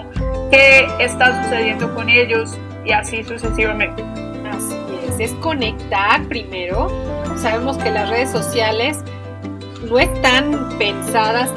[0.51, 4.03] qué está sucediendo con ellos y así sucesivamente.
[4.49, 4.75] Así
[5.07, 6.87] es, es conectar primero.
[7.37, 8.99] Sabemos que las redes sociales
[9.89, 11.51] no están pensadas,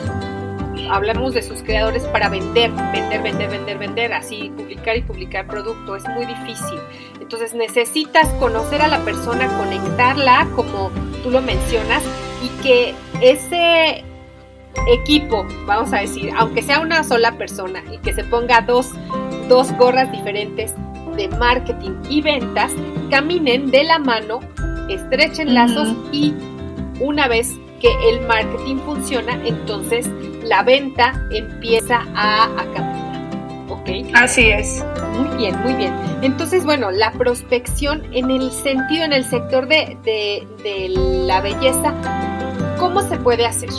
[0.91, 5.97] hablamos de sus creadores para vender, vender, vender, vender, vender, así publicar y publicar producto,
[5.97, 6.79] es muy difícil.
[7.21, 10.91] Entonces necesitas conocer a la persona, conectarla, como
[11.23, 12.03] tú lo mencionas,
[12.43, 14.05] y que ese
[14.89, 18.91] equipo, vamos a decir, aunque sea una sola persona y que se ponga dos,
[19.49, 20.75] dos gorras diferentes
[21.17, 22.73] de marketing y ventas,
[23.11, 24.41] caminen de la mano,
[24.89, 26.35] estrechen lazos y
[27.01, 30.09] una vez que el marketing funciona, entonces
[30.45, 33.07] la venta empieza a, a caminar.
[33.69, 33.89] ¿Ok?
[34.15, 34.85] Así es.
[35.17, 35.93] Muy bien, muy bien.
[36.23, 40.89] Entonces, bueno, la prospección en el sentido, en el sector de, de,
[41.27, 41.95] la belleza,
[42.79, 43.71] ¿cómo se puede hacer?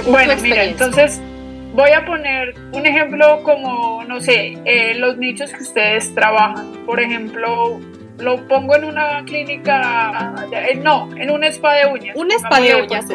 [0.00, 1.20] Bueno, mira, entonces
[1.74, 6.72] voy a poner un ejemplo como, no sé, eh, los nichos que ustedes trabajan.
[6.86, 7.80] Por ejemplo,
[8.18, 12.16] lo pongo en una clínica, eh, no, en un spa de uñas.
[12.16, 13.06] Un spa de uñas.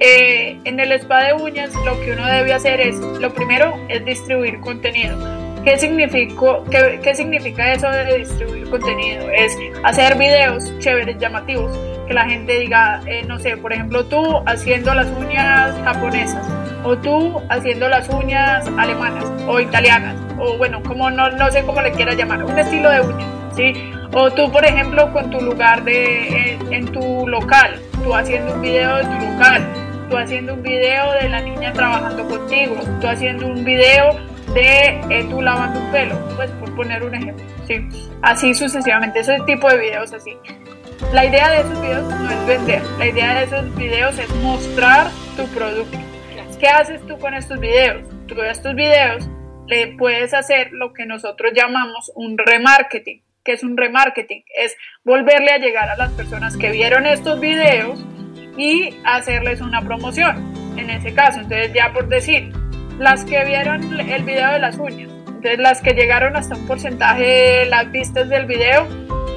[0.00, 4.04] Eh, en el spa de uñas lo que uno debe hacer es, lo primero es
[4.04, 5.16] distribuir contenido.
[5.64, 9.30] ¿Qué, significó, qué, qué significa eso de distribuir contenido?
[9.30, 11.72] Es hacer videos chéveres, llamativos,
[12.12, 16.46] que la gente diga, eh, no sé, por ejemplo, tú haciendo las uñas japonesas,
[16.84, 21.80] o tú haciendo las uñas alemanas, o italianas, o bueno, como no, no sé cómo
[21.80, 23.72] le quieras llamar, un estilo de uñas, ¿sí?
[24.12, 28.96] O tú, por ejemplo, con tu lugar de, en, tu local, tú haciendo un video
[28.96, 29.66] de tu local,
[30.10, 34.18] tú haciendo un video de la niña trabajando contigo, tú haciendo un video
[34.52, 37.88] de eh, tú lavando un pelo, pues por poner un ejemplo, ¿sí?
[38.20, 40.36] Así sucesivamente, ese tipo de videos así.
[41.12, 45.10] La idea de esos videos no es vender, la idea de esos videos es mostrar
[45.36, 45.98] tu producto.
[46.58, 48.08] ¿Qué haces tú con estos videos?
[48.28, 49.28] Tú con estos videos
[49.66, 55.50] le puedes hacer lo que nosotros llamamos un remarketing que es un remarketing, es volverle
[55.50, 58.04] a llegar a las personas que vieron estos videos
[58.56, 60.52] y hacerles una promoción.
[60.76, 62.52] En ese caso, entonces ya por decir,
[62.98, 67.24] las que vieron el video de las uñas, entonces las que llegaron hasta un porcentaje
[67.24, 68.86] de las vistas del video,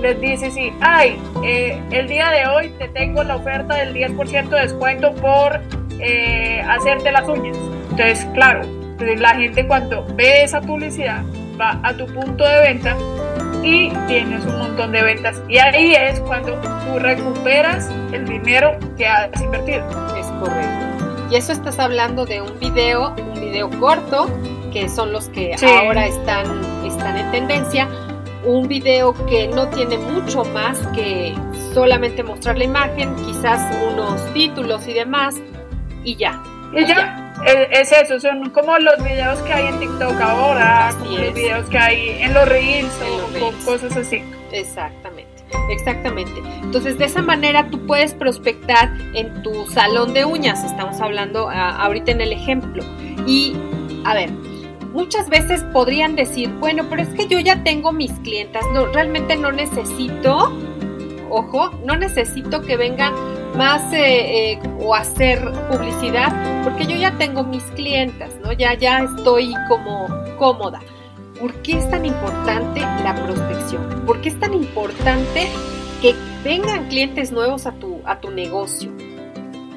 [0.06, 4.50] les dice sí, ay, eh, el día de hoy te tengo la oferta del 10%
[4.50, 5.60] de descuento por
[6.00, 7.58] eh, hacerte las uñas.
[7.89, 8.62] Entonces, claro,
[9.00, 11.24] la gente cuando ve esa publicidad
[11.60, 12.96] va a tu punto de venta
[13.63, 15.41] y tienes un montón de ventas.
[15.50, 19.88] Y ahí es cuando tú recuperas el dinero que has invertido.
[20.15, 20.86] Es correcto.
[21.32, 24.30] Y eso estás hablando de un video, un video corto,
[24.72, 26.46] que son los que ahora están,
[26.86, 27.89] están en tendencia.
[28.45, 31.36] Un video que no tiene mucho más que
[31.73, 35.36] solamente mostrar la imagen, quizás unos títulos y demás,
[36.03, 36.41] y ya.
[36.73, 41.34] Y, ya es, eso, son como los videos que hay en TikTok ahora, como los
[41.34, 42.93] videos que hay en los Reels
[43.41, 44.23] o cosas así.
[44.51, 45.25] Exactamente.
[45.69, 46.41] Exactamente.
[46.63, 50.63] Entonces, de esa manera tú puedes prospectar en tu salón de uñas.
[50.63, 52.84] Estamos hablando ah, ahorita en el ejemplo.
[53.27, 53.55] Y,
[54.03, 54.29] a ver,
[54.95, 59.36] muchas veces podrían decir, bueno, pero es que yo ya tengo mis clientas, no, realmente
[59.36, 60.58] no necesito,
[61.29, 63.13] ojo, no necesito que vengan
[63.58, 68.53] más eh, eh, o hacer publicidad, porque yo ya tengo mis clientas, ¿no?
[68.53, 70.79] Ya, ya estoy como cómoda.
[71.39, 74.05] ¿Por qué es tan importante la prospección?
[74.05, 75.49] ¿Por qué es tan importante
[76.01, 78.89] que vengan clientes nuevos a tu, a tu negocio?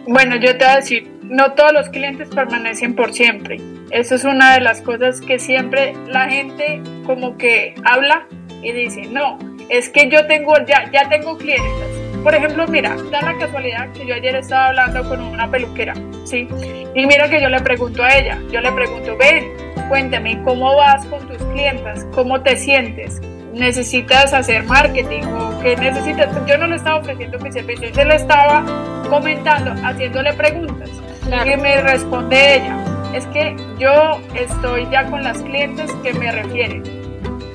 [0.07, 3.61] Bueno, yo te voy a decir, no todos los clientes permanecen por siempre.
[3.90, 8.27] Eso es una de las cosas que siempre la gente como que habla
[8.62, 13.22] y dice, no, es que yo tengo, ya, ya tengo clientes por ejemplo, mira, da
[13.22, 16.48] la casualidad que yo ayer estaba hablando con una peluquera, ¿sí?
[16.94, 19.53] Y mira que yo le pregunto a ella, yo le pregunto, ven,
[19.88, 22.07] cuéntame, ¿cómo vas con tus clientes?
[22.12, 23.20] ¿Cómo te sientes?
[23.55, 26.29] ¿Necesitas hacer marketing o qué necesitas?
[26.46, 28.64] Yo no le estaba ofreciendo mi servicio, yo le estaba
[29.09, 30.90] comentando, haciéndole preguntas.
[31.29, 32.77] Y me responde ella,
[33.14, 36.83] es que yo estoy ya con las clientes que me refieren.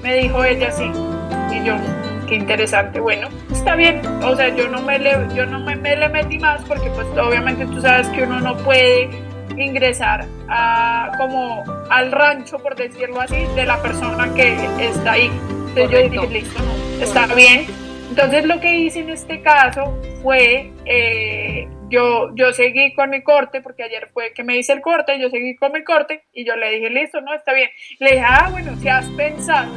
[0.01, 0.91] Me dijo ella sí.
[1.51, 1.75] Y yo,
[2.27, 2.99] qué interesante.
[2.99, 4.01] Bueno, está bien.
[4.23, 7.65] O sea, yo no me le, yo no me, le metí más porque pues obviamente
[7.65, 9.09] tú sabes que uno no puede
[9.57, 15.31] ingresar a, como al rancho, por decirlo así, de la persona que está ahí.
[15.75, 16.61] Entonces yo dije, listo,
[17.01, 17.67] está bien.
[18.09, 23.61] Entonces lo que hice en este caso fue, eh, yo, yo seguí con mi corte,
[23.61, 26.55] porque ayer fue que me hice el corte, yo seguí con mi corte y yo
[26.55, 27.69] le dije, listo, no, está bien.
[27.99, 29.71] Le dije, ah, bueno, si has pensado,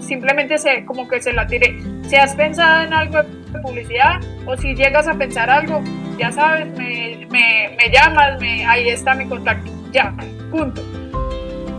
[0.00, 1.76] simplemente se, como que se la tiré,
[2.08, 5.82] si has pensado en algo de publicidad o si llegas a pensar algo,
[6.18, 10.14] ya sabes, me, me, me llamas, me, ahí está mi contacto, ya,
[10.50, 10.82] punto.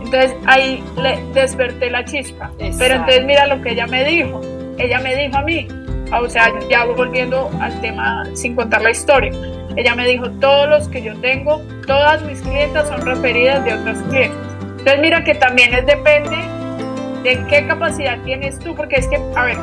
[0.03, 2.51] Entonces ahí le desperté la chispa.
[2.57, 4.41] Pero entonces mira lo que ella me dijo.
[4.77, 5.67] Ella me dijo a mí,
[6.11, 9.31] o sea, ya volviendo al tema sin contar la historia.
[9.79, 13.97] Ella me dijo, todos los que yo tengo, todas mis clientas son referidas de otras
[14.09, 14.37] clientes.
[14.61, 16.35] Entonces mira que también es depende
[17.23, 19.55] de qué capacidad tienes tú, porque es que, a ver,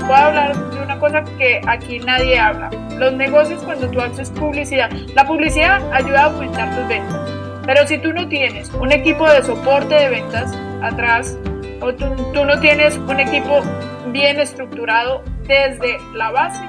[0.00, 2.68] voy a hablar de una cosa que aquí nadie habla.
[2.98, 7.30] Los negocios cuando tú haces publicidad, la publicidad ayuda a aumentar tus ventas.
[7.64, 11.38] Pero si tú no tienes un equipo de soporte de ventas atrás,
[11.80, 13.62] o tú, tú no tienes un equipo
[14.08, 16.60] bien estructurado desde la base,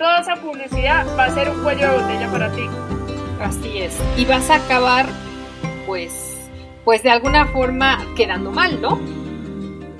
[0.00, 2.62] toda esa publicidad va a ser un cuello de botella para ti.
[3.38, 4.02] Así es.
[4.16, 5.04] Y vas a acabar,
[5.86, 6.48] pues,
[6.86, 8.98] pues de alguna forma quedando mal, ¿no?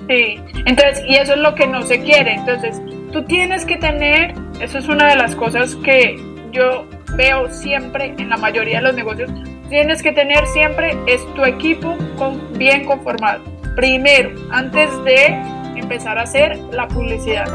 [0.09, 0.39] Sí.
[0.65, 2.33] Entonces, y eso es lo que no se quiere.
[2.33, 6.19] Entonces, tú tienes que tener, eso es una de las cosas que
[6.51, 9.29] yo veo siempre en la mayoría de los negocios,
[9.69, 13.43] tienes que tener siempre es tu equipo con, bien conformado.
[13.75, 15.27] Primero, antes de
[15.75, 17.45] empezar a hacer la publicidad.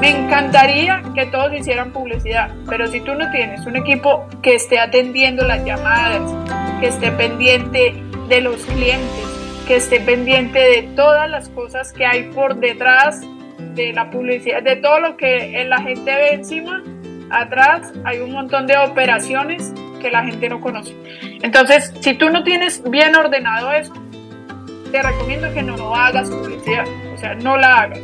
[0.00, 4.78] Me encantaría que todos hicieran publicidad, pero si tú no tienes un equipo que esté
[4.78, 6.20] atendiendo las llamadas,
[6.80, 7.94] que esté pendiente
[8.28, 13.22] de los clientes, que esté pendiente de todas las cosas que hay por detrás
[13.74, 16.82] de la publicidad, de todo lo que la gente ve encima,
[17.30, 20.94] atrás hay un montón de operaciones que la gente no conoce.
[21.42, 23.92] Entonces, si tú no tienes bien ordenado eso,
[24.92, 28.00] te recomiendo que no, hagas publicidad, o sea, no la hagas,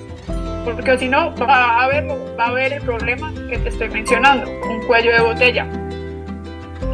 [0.65, 4.51] porque si no va a haber, va a haber el problema que te estoy mencionando,
[4.51, 5.67] un cuello de botella.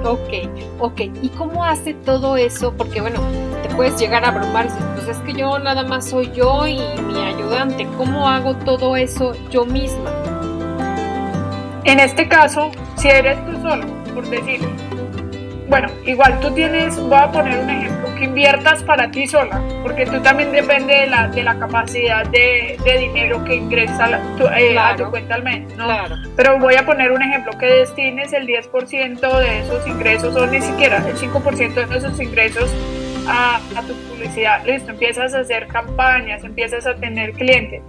[0.05, 1.01] Ok, ok.
[1.23, 2.73] ¿Y cómo hace todo eso?
[2.77, 3.21] Porque bueno,
[3.63, 7.21] te puedes llegar a abrumar pues es que yo nada más soy yo y mi
[7.21, 7.87] ayudante.
[7.97, 10.11] ¿Cómo hago todo eso yo misma?
[11.85, 14.61] En este caso, si eres tú solo, por decir,
[15.69, 20.07] bueno, igual tú tienes, voy a poner un ejemplo, que inviertas para ti sola, porque
[20.07, 24.21] tú también depende de la, de la capacidad de, dinero que ingresa
[24.57, 25.87] eh, a tu cuenta al mes, ¿no?
[26.37, 30.61] Pero voy a poner un ejemplo, que destines el 10% de esos ingresos o ni
[30.61, 32.75] siquiera el 5% de esos ingresos
[33.29, 34.65] a, a tu publicidad.
[34.65, 37.83] Listo, empiezas a hacer campañas, empiezas a tener clientes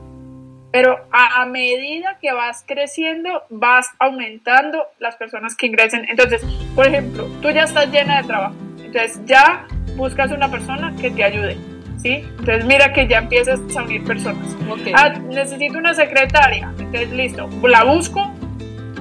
[0.72, 6.06] pero a, medida que vas creciendo, vas aumentando las personas que ingresen.
[6.10, 6.44] Entonces,
[6.76, 11.24] por ejemplo, tú ya estás llena de trabajo, entonces ya buscas una persona que te
[11.24, 11.58] ayude.
[11.98, 12.24] ¿Sí?
[12.40, 14.56] Entonces mira que ya empiezas a unir personas.
[14.94, 16.72] Ah, necesito una secretaria.
[16.80, 18.34] Entonces listo, la busco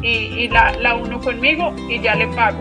[0.02, 2.60] y, y la, la, uno conmigo y ya le pago.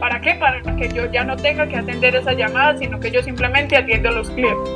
[0.00, 0.34] ¿Para qué?
[0.34, 4.08] Para que yo ya no tenga que atender esa llamada, sino que yo simplemente atiendo
[4.08, 4.70] a los clientes.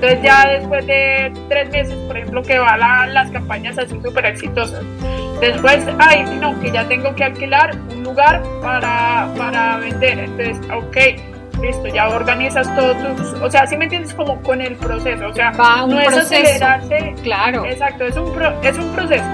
[0.00, 4.84] Entonces ya después de tres meses, por ejemplo, que van las campañas así súper exitosas,
[5.40, 10.20] después, ay, no, que ya tengo que alquilar un lugar para, para vender.
[10.20, 10.96] Entonces, ok,
[11.60, 15.34] listo, ya organizas todos tus, o sea, si me entiendes como con el proceso, o
[15.34, 15.50] sea,
[15.88, 19.24] no es acelerarse, claro, exacto, es un, es un proceso,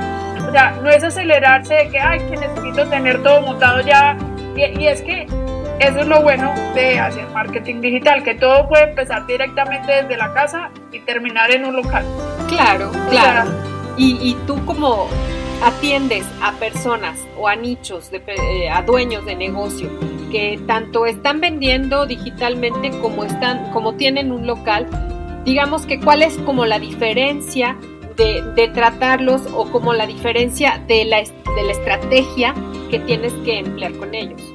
[0.48, 4.16] o sea, no es acelerarse de que, ay, que necesito tener todo montado ya,
[4.56, 5.26] y es que
[5.80, 10.32] eso es lo bueno de hacer marketing digital, que todo puede empezar directamente desde la
[10.32, 12.04] casa y terminar en un local.
[12.48, 13.50] Claro, claro.
[13.96, 15.08] y, tú como
[15.62, 19.88] atiendes a personas o a nichos, de, eh, a dueños de negocio
[20.30, 24.86] que tanto están vendiendo digitalmente como están, como tienen un local,
[25.44, 27.76] digamos que cuál es como la diferencia
[28.16, 32.54] de, de tratarlos o como la diferencia de la, de la estrategia
[32.90, 34.53] que tienes que emplear con ellos.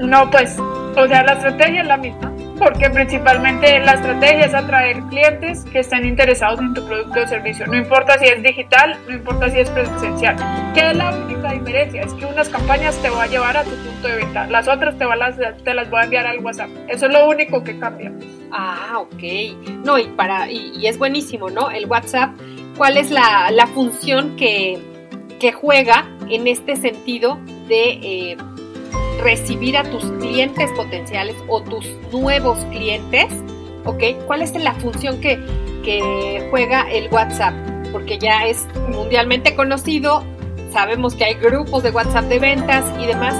[0.00, 5.00] No, pues, o sea, la estrategia es la misma, porque principalmente la estrategia es atraer
[5.08, 7.66] clientes que estén interesados en tu producto o servicio.
[7.66, 10.36] No importa si es digital, no importa si es presencial.
[10.74, 12.02] ¿Qué es la única diferencia?
[12.02, 14.96] Es que unas campañas te va a llevar a tu punto de venta, las otras
[14.96, 16.70] te, van las, te las voy a enviar al WhatsApp.
[16.88, 18.12] Eso es lo único que cambia.
[18.52, 19.84] Ah, ok.
[19.84, 21.70] No, y, para, y, es buenísimo, ¿no?
[21.70, 22.30] El WhatsApp,
[22.76, 24.78] ¿cuál es la, la función que,
[25.40, 27.90] que juega en este sentido de...
[28.02, 28.36] Eh,
[29.18, 33.26] recibir a tus clientes potenciales o tus nuevos clientes,
[33.84, 34.02] ¿ok?
[34.26, 35.38] ¿Cuál es la función que,
[36.50, 37.54] juega el WhatsApp?
[37.92, 40.22] Porque ya es mundialmente conocido,
[40.70, 43.34] sabemos que hay grupos de WhatsApp de ventas y demás,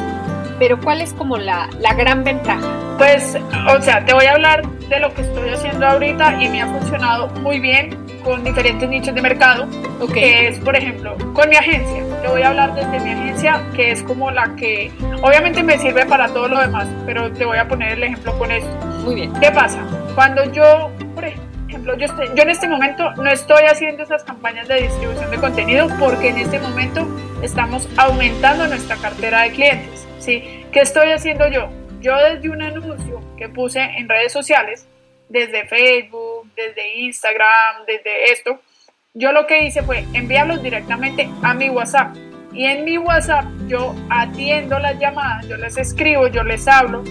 [0.58, 2.66] pero ¿cuál es como la, la gran ventaja?
[2.96, 3.36] Pues,
[3.68, 6.66] o sea, te voy a hablar de lo que estoy haciendo ahorita y me ha
[6.66, 9.66] funcionado muy bien con diferentes nichos de mercado,
[10.12, 12.04] que es, por ejemplo, con mi agencia.
[12.22, 14.90] Te voy a hablar desde mi agencia, que es como la que
[15.22, 18.50] obviamente me sirve para todo lo demás, pero te voy a poner el ejemplo con
[18.50, 18.70] esto.
[19.04, 19.32] Muy bien.
[19.40, 19.80] ¿Qué pasa?
[20.14, 24.82] Cuando yo, por ejemplo, yo, yo en este momento no estoy haciendo esas campañas de
[24.82, 27.06] distribución de contenido porque en este momento
[27.42, 30.06] estamos aumentando nuestra cartera de clientes.
[30.18, 30.64] ¿sí?
[30.72, 31.68] ¿Qué estoy haciendo yo?
[32.00, 34.86] Yo desde un anuncio que puse en redes sociales,
[35.28, 36.27] desde Facebook,
[36.58, 38.60] desde Instagram, desde esto,
[39.14, 42.16] yo lo que hice fue enviarlos directamente a mi WhatsApp.
[42.52, 47.04] Y en mi WhatsApp yo atiendo las llamadas, yo les escribo, yo les hablo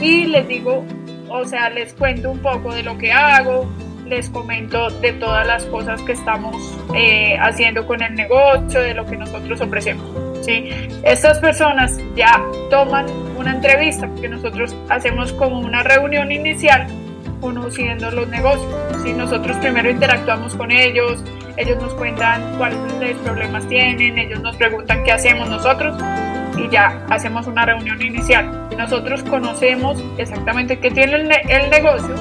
[0.00, 0.84] y les digo,
[1.28, 3.68] o sea, les cuento un poco de lo que hago,
[4.06, 6.56] les comento de todas las cosas que estamos
[6.94, 10.06] eh, haciendo con el negocio, de lo que nosotros ofrecemos.
[10.44, 10.70] ¿sí?
[11.02, 12.40] Estas personas ya
[12.70, 16.86] toman una entrevista, porque nosotros hacemos como una reunión inicial
[17.40, 18.74] conociendo los negocios.
[19.02, 19.12] ¿sí?
[19.12, 21.22] Nosotros primero interactuamos con ellos,
[21.56, 25.96] ellos nos cuentan cuáles problemas tienen, ellos nos preguntan qué hacemos nosotros
[26.56, 28.68] y ya hacemos una reunión inicial.
[28.76, 32.14] Nosotros conocemos exactamente qué tiene el, el negocio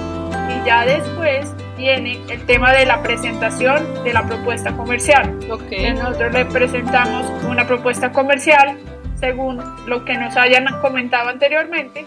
[0.50, 5.38] y ya después viene el tema de la presentación de la propuesta comercial.
[5.50, 5.94] Okay.
[5.94, 8.78] Nosotros le presentamos una propuesta comercial
[9.20, 12.06] según lo que nos hayan comentado anteriormente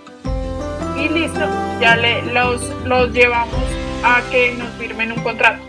[0.98, 1.40] y listo,
[1.80, 3.62] ya le, los, los llevamos
[4.04, 5.62] a que nos firmen un contrato.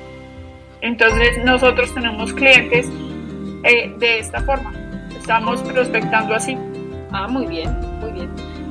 [0.81, 2.87] Entonces nosotros tenemos clientes
[3.63, 4.73] eh, de esta forma,
[5.17, 6.57] estamos prospectando así.
[7.11, 8.29] Ah, muy bien, muy bien.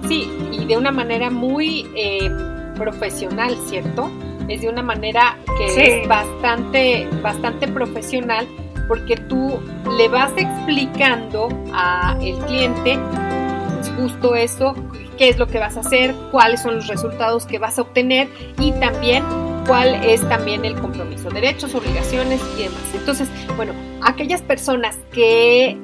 [0.08, 2.30] Sí, y de una manera muy eh,
[2.76, 4.10] profesional, ¿cierto?
[4.48, 8.48] es de una manera que es bastante, bastante profesional
[8.88, 9.60] porque tú
[9.98, 12.98] le vas explicando al cliente
[13.96, 14.74] justo eso,
[15.16, 18.28] qué es lo que vas a hacer, cuáles son los resultados que vas a obtener
[18.58, 19.24] y también
[19.66, 22.82] cuál es también el compromiso, derechos, obligaciones y demás.
[22.94, 23.72] Entonces, bueno,
[24.02, 25.76] aquellas personas que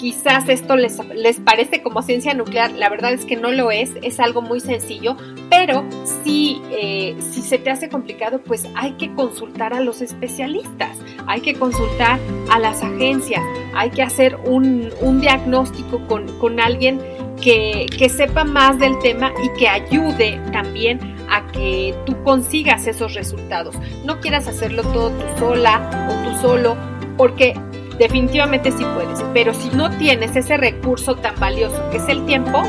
[0.00, 3.90] quizás esto les, les parece como ciencia nuclear, la verdad es que no lo es,
[4.02, 5.14] es algo muy sencillo,
[5.50, 5.84] pero
[6.24, 11.42] si, eh, si se te hace complicado, pues hay que consultar a los especialistas, hay
[11.42, 12.18] que consultar
[12.50, 13.42] a las agencias,
[13.74, 16.98] hay que hacer un, diagnóstico con, con alguien
[17.40, 23.76] que, sepa más del tema y que ayude también a que tú consigas esos resultados.
[24.04, 26.76] No quieras hacerlo todo tú sola o tú solo,
[27.16, 27.54] porque
[27.98, 32.62] definitivamente sí puedes, pero si no tienes ese recurso tan valioso que es el tiempo,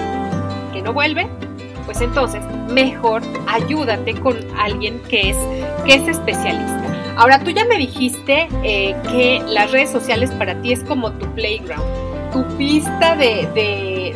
[0.73, 1.27] que no vuelve,
[1.85, 5.37] pues entonces mejor ayúdate con alguien que es,
[5.85, 6.81] que es especialista.
[7.17, 11.27] Ahora tú ya me dijiste eh, que las redes sociales para ti es como tu
[11.33, 11.83] playground,
[12.31, 14.15] tu pista de,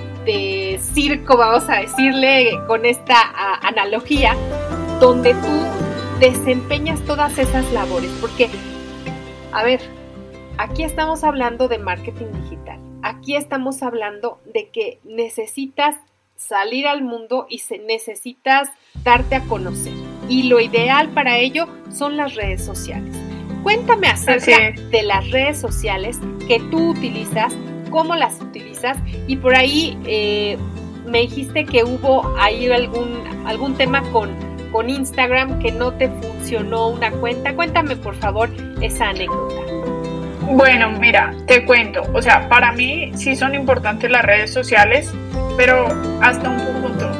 [0.93, 3.17] circo, vamos a decirle con esta
[3.61, 4.35] analogía,
[4.99, 8.49] donde tú desempeñas todas esas labores, porque,
[9.51, 9.81] a ver,
[10.57, 12.79] Aquí estamos hablando de marketing digital.
[13.03, 15.95] Aquí estamos hablando de que necesitas
[16.37, 18.69] salir al mundo y necesitas
[19.03, 19.93] darte a conocer.
[20.29, 23.15] Y lo ideal para ello son las redes sociales.
[23.63, 27.53] Cuéntame acerca de las redes sociales que tú utilizas,
[27.89, 30.57] cómo las utilizas y por ahí eh,
[31.05, 34.31] me dijiste que hubo ahí algún, algún tema con,
[34.71, 37.53] con Instagram que no te funcionó una cuenta.
[37.53, 38.49] Cuéntame por favor
[38.81, 39.55] esa anécdota.
[40.51, 45.11] Bueno, mira, te cuento, o sea, para mí sí son importantes las redes sociales,
[45.57, 45.87] pero
[46.21, 47.14] hasta un punto.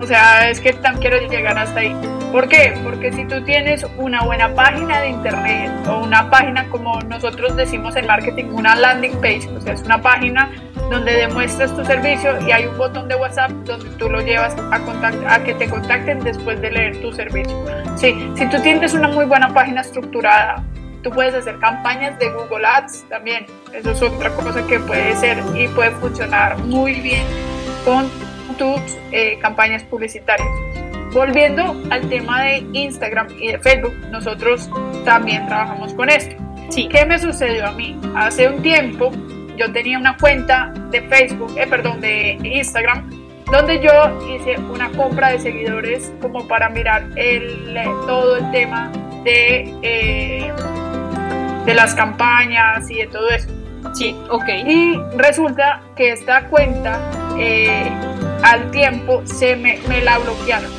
[0.00, 1.94] O sea, es que quiero llegar hasta ahí.
[2.32, 2.78] ¿Por qué?
[2.84, 7.96] Porque si tú tienes una buena página de internet o una página como nosotros decimos
[7.96, 10.50] en marketing, una landing page, o sea, es una página
[10.90, 15.34] donde demuestras tu servicio y hay un botón de WhatsApp donde tú lo llevas a,
[15.34, 17.56] a que te contacten después de leer tu servicio.
[17.96, 20.64] Sí, si tú tienes una muy buena página estructurada,
[21.02, 23.46] Tú puedes hacer campañas de Google Ads también.
[23.72, 27.24] Eso es otra cosa que puede ser y puede funcionar muy bien
[27.86, 28.10] con
[28.60, 30.46] tus eh, campañas publicitarias.
[31.14, 34.68] Volviendo al tema de Instagram y de Facebook, nosotros
[35.06, 36.36] también trabajamos con esto.
[36.68, 36.86] Sí.
[36.88, 37.98] ¿Qué me sucedió a mí?
[38.14, 39.10] Hace un tiempo
[39.56, 43.10] yo tenía una cuenta de Facebook, eh, perdón, de Instagram,
[43.50, 43.90] donde yo
[44.28, 47.74] hice una compra de seguidores como para mirar el,
[48.06, 48.92] todo el tema
[49.24, 50.52] de eh,
[51.64, 53.48] de las campañas y de todo eso.
[53.94, 54.48] Sí, ok.
[54.66, 57.00] Y resulta que esta cuenta
[57.38, 57.90] eh,
[58.42, 60.70] al tiempo se me, me, la bloquearon.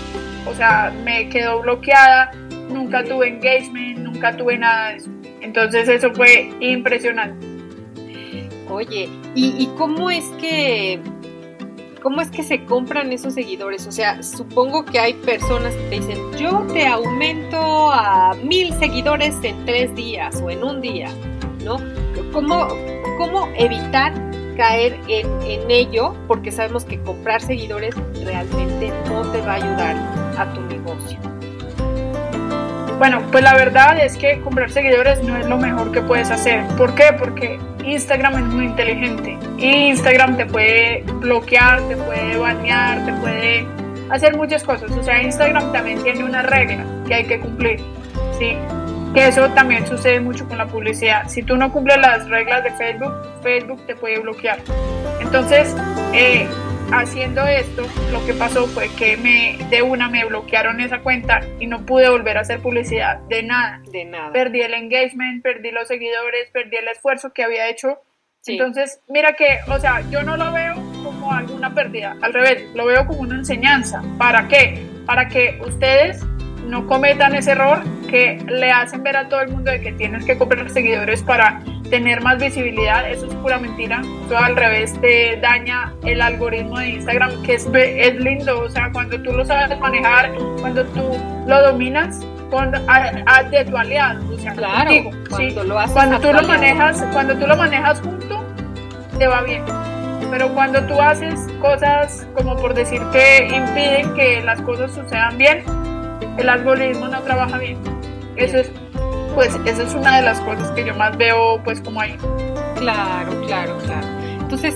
[0.47, 2.31] O sea, me quedó bloqueada,
[2.69, 5.09] nunca tuve engagement, nunca tuve nada de eso.
[5.41, 7.45] Entonces eso fue impresionante.
[8.69, 10.99] Oye, ¿y, y cómo es que
[12.01, 13.87] ¿cómo es que se compran esos seguidores?
[13.87, 19.35] O sea, supongo que hay personas que te dicen, yo te aumento a mil seguidores
[19.43, 21.09] en tres días o en un día,
[21.63, 21.77] ¿no?
[22.33, 22.67] ¿Cómo,
[23.17, 24.13] cómo evitar
[24.61, 26.13] caer en, en ello?
[26.27, 29.95] Porque sabemos que comprar seguidores realmente no te va a ayudar
[30.37, 31.17] a tu negocio.
[32.99, 36.63] Bueno, pues la verdad es que comprar seguidores no es lo mejor que puedes hacer.
[36.77, 37.05] ¿Por qué?
[37.17, 39.35] Porque Instagram es muy inteligente.
[39.57, 43.65] Instagram te puede bloquear, te puede banear, te puede
[44.11, 44.91] hacer muchas cosas.
[44.91, 47.79] O sea, Instagram también tiene una regla que hay que cumplir.
[48.37, 48.55] ¿sí?
[49.13, 51.27] Que eso también sucede mucho con la publicidad.
[51.27, 54.59] Si tú no cumples las reglas de Facebook, Facebook te puede bloquear.
[55.19, 55.75] Entonces,
[56.13, 56.47] eh,
[56.91, 61.67] haciendo esto, lo que pasó fue que me de una me bloquearon esa cuenta y
[61.67, 63.81] no pude volver a hacer publicidad de nada.
[63.91, 64.31] De nada.
[64.31, 67.99] Perdí el engagement, perdí los seguidores, perdí el esfuerzo que había hecho.
[68.47, 72.85] Entonces, mira que, o sea, yo no lo veo como alguna pérdida, al revés, lo
[72.85, 74.01] veo como una enseñanza.
[74.17, 74.83] ¿Para qué?
[75.05, 76.23] Para que ustedes
[76.65, 80.25] no cometan ese error que le hacen ver a todo el mundo de que tienes
[80.25, 84.01] que comprar seguidores para tener más visibilidad, eso es pura mentira.
[84.25, 88.91] Eso al revés te daña el algoritmo de Instagram, que es, es lindo, o sea,
[88.91, 94.37] cuando tú lo sabes manejar, cuando tú lo dominas, con, a, de tu aliado, o
[94.37, 94.91] sea, claro,
[95.29, 98.43] cuando, lo haces cuando tú lo manejas, cuando tú lo manejas junto,
[99.17, 99.63] te va bien.
[100.29, 105.63] Pero cuando tú haces cosas como por decir que impiden que las cosas sucedan bien,
[106.37, 107.77] el algoritmo no trabaja bien.
[108.41, 108.71] Eso es,
[109.35, 112.17] pues, esa es una de las cosas que yo más veo, pues, como ahí.
[112.75, 114.07] Claro, claro, claro.
[114.39, 114.75] Entonces,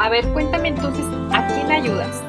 [0.00, 2.22] a ver, cuéntame entonces, ¿a quién ayudas?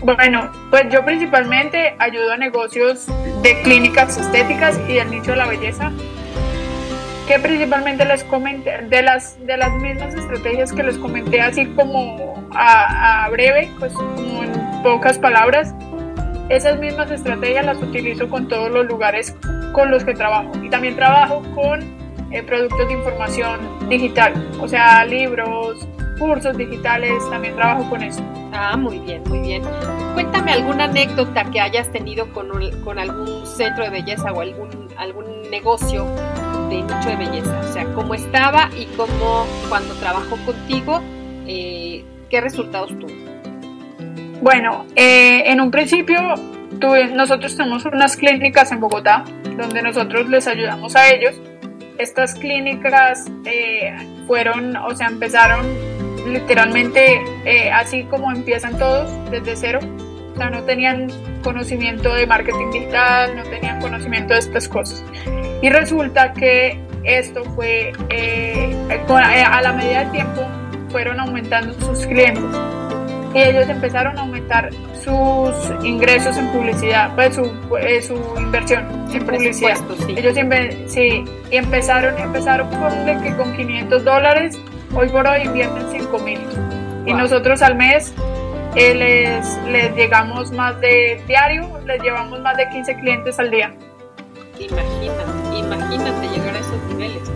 [0.00, 3.06] Bueno, pues yo principalmente ayudo a negocios
[3.42, 5.92] de clínicas estéticas y del nicho de la belleza,
[7.28, 12.48] que principalmente les comenté, de las, de las mismas estrategias que les comenté así como
[12.52, 15.72] a, a breve, pues como en pocas palabras,
[16.48, 19.34] esas mismas estrategias las utilizo con todos los lugares
[19.72, 21.80] con los que trabajo y también trabajo con
[22.30, 25.86] eh, productos de información digital, o sea, libros,
[26.18, 28.20] cursos digitales, también trabajo con eso.
[28.52, 29.62] Ah, muy bien, muy bien.
[30.14, 32.48] Cuéntame alguna anécdota que hayas tenido con,
[32.82, 36.06] con algún centro de belleza o algún, algún negocio
[36.70, 41.00] de nicho de belleza, o sea, cómo estaba y cómo cuando trabajó contigo,
[41.46, 43.25] eh, qué resultados tuvo.
[44.42, 46.34] Bueno, eh, en un principio
[47.14, 49.24] nosotros tenemos unas clínicas en Bogotá
[49.56, 51.34] donde nosotros les ayudamos a ellos.
[51.98, 55.66] Estas clínicas eh, fueron, o sea, empezaron
[56.30, 59.80] literalmente eh, así como empiezan todos, desde cero.
[60.34, 61.08] O sea, no tenían
[61.42, 65.02] conocimiento de marketing digital, no tenían conocimiento de estas cosas.
[65.62, 67.92] Y resulta que esto fue,
[68.90, 70.42] a la medida del tiempo,
[70.90, 72.44] fueron aumentando sus clientes
[73.36, 74.70] y ellos empezaron a aumentar
[75.04, 77.44] sus ingresos en publicidad, pues su,
[77.78, 79.76] eh, su inversión en publicidad.
[80.06, 80.14] Sí.
[80.16, 80.34] Ellos
[80.86, 84.58] sí, y empezaron, empezaron con, que con 500 dólares,
[84.94, 86.40] hoy por hoy invierten 5 mil.
[87.04, 88.14] Y nosotros al mes
[88.74, 93.74] eh, les, les llegamos más de diario, les llevamos más de 15 clientes al día.
[94.58, 97.30] Imagínate, imagínate llegar a esos niveles.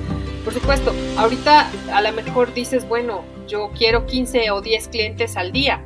[0.45, 5.53] Por supuesto, ahorita a lo mejor dices, bueno, yo quiero 15 o 10 clientes al
[5.53, 5.85] día,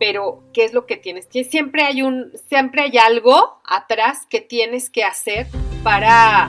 [0.00, 1.26] pero ¿qué es lo que tienes?
[1.26, 5.46] Que siempre hay un, siempre hay algo atrás que tienes que hacer
[5.84, 6.48] para,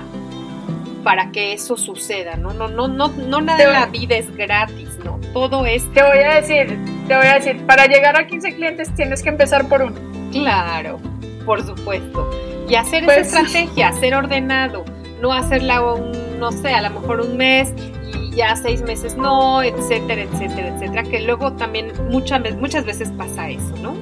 [1.03, 2.53] para que eso suceda, ¿no?
[2.53, 5.19] No, no, no, no nada de la vida es gratis, ¿no?
[5.33, 5.83] Todo es.
[5.91, 6.79] Te voy a decir,
[7.09, 9.99] te voy a decir, para llegar a 15 clientes tienes que empezar por uno.
[10.31, 10.97] Claro,
[11.45, 12.29] por supuesto.
[12.69, 14.85] Y hacer esa pues estrategia, ser ordenado,
[15.19, 17.73] no hacerla un, no sé, a lo mejor un mes
[18.31, 23.75] ya seis meses no, etcétera, etcétera, etcétera, que luego también muchas, muchas veces pasa eso,
[23.81, 23.95] ¿no?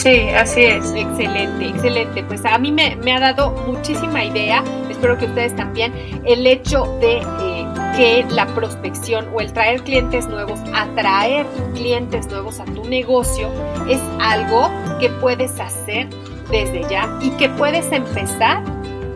[0.00, 0.94] Sí, así es.
[0.94, 2.24] Excelente, excelente.
[2.24, 5.92] Pues a mí me, ha dado muchísima idea, espero que ustedes también,
[6.24, 7.66] el hecho de eh,
[7.96, 11.44] que la prospección o el traer clientes nuevos, atraer
[11.74, 13.50] clientes nuevos a tu negocio,
[13.88, 16.08] es algo que puedes hacer
[16.50, 18.64] desde ya y que puedes empezar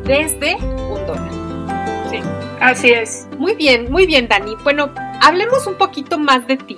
[0.05, 1.44] desde un dólar.
[2.61, 3.27] Así es.
[3.39, 4.57] Muy bien, muy bien, Dani.
[4.63, 4.91] Bueno,
[5.21, 6.77] hablemos un poquito más de ti.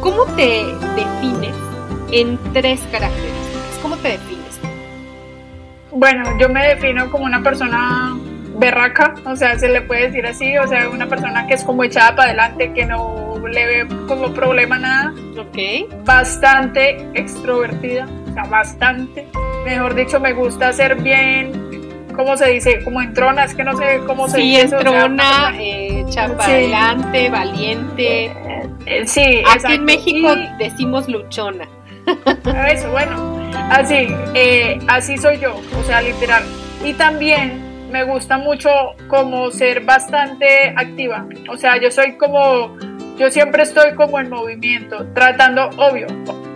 [0.00, 0.64] ¿Cómo te
[0.96, 1.54] defines
[2.10, 3.78] en tres características?
[3.82, 4.60] ¿Cómo te defines?
[5.92, 8.16] Bueno, yo me defino como una persona
[8.58, 11.84] berraca, o sea, se le puede decir así, o sea, una persona que es como
[11.84, 15.14] echada para adelante, que no le ve como problema nada.
[15.38, 16.04] Ok.
[16.04, 19.28] Bastante extrovertida, o sea, bastante.
[19.64, 21.71] Mejor dicho, me gusta hacer bien
[22.12, 22.82] ¿cómo se dice?
[22.84, 24.68] Como entrona, es que no sé cómo se dice.
[24.68, 28.32] Sí, entrona, eh, adelante, valiente.
[28.86, 31.68] Eh, sí, aquí en México decimos luchona.
[32.68, 33.40] Eso, bueno,
[33.70, 36.42] así, eh, así soy yo, o sea, literal.
[36.84, 38.70] Y también me gusta mucho
[39.08, 42.76] como ser bastante activa, o sea, yo soy como,
[43.18, 46.06] yo siempre estoy como en movimiento, tratando, obvio,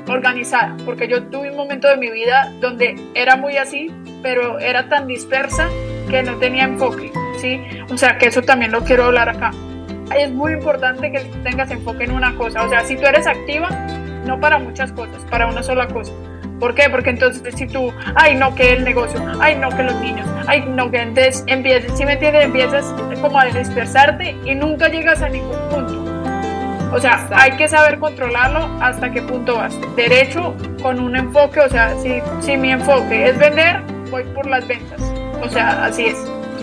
[0.09, 3.91] organizada, porque yo tuve un momento de mi vida donde era muy así,
[4.23, 5.69] pero era tan dispersa
[6.09, 7.61] que no tenía enfoque, ¿sí?
[7.91, 9.51] O sea, que eso también lo quiero hablar acá.
[10.17, 13.69] Es muy importante que tengas enfoque en una cosa, o sea, si tú eres activa,
[14.25, 16.13] no para muchas cosas, para una sola cosa.
[16.61, 16.89] ¿Por qué?
[16.89, 20.65] Porque entonces si tú, ay no, que el negocio, ay no, que los niños, ay
[20.67, 22.85] no, que entonces empiezas, si me entiendes, empiezas
[23.21, 26.07] como a dispersarte y nunca llegas a ningún punto.
[26.93, 29.79] O sea, hay que saber controlarlo hasta qué punto vas.
[29.97, 34.67] Derecho con un enfoque, o sea, si, si mi enfoque es vender, voy por las
[34.67, 35.01] ventas.
[35.43, 36.17] O sea, así es.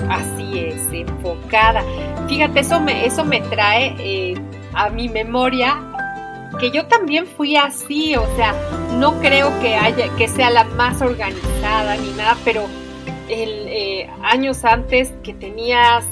[0.10, 1.84] Así es, enfocada.
[2.28, 4.36] Fíjate, eso me, eso me trae eh,
[4.74, 5.80] a mi memoria
[6.60, 8.54] que yo también fui así, o sea,
[9.00, 12.68] no creo que haya, que sea la más organizada ni nada, pero
[13.28, 16.06] eh, años antes que tenías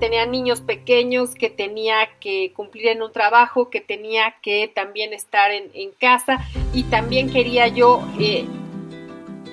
[0.00, 5.50] tenía niños pequeños, que tenía que cumplir en un trabajo, que tenía que también estar
[5.50, 6.40] en, casa
[6.72, 8.44] y también quería yo eh,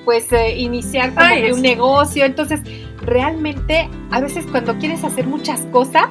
[0.05, 2.25] pues eh, iniciar como un negocio.
[2.25, 2.61] Entonces,
[3.01, 6.07] realmente a veces cuando quieres hacer muchas cosas,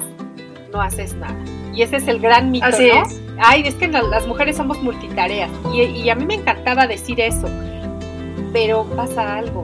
[0.71, 1.37] no haces nada.
[1.73, 3.03] Y ese es el gran mito, ¿no?
[3.43, 5.49] Ay, es que las mujeres somos multitareas.
[5.73, 7.47] Y, y a mí me encantaba decir eso.
[8.53, 9.63] Pero pasa algo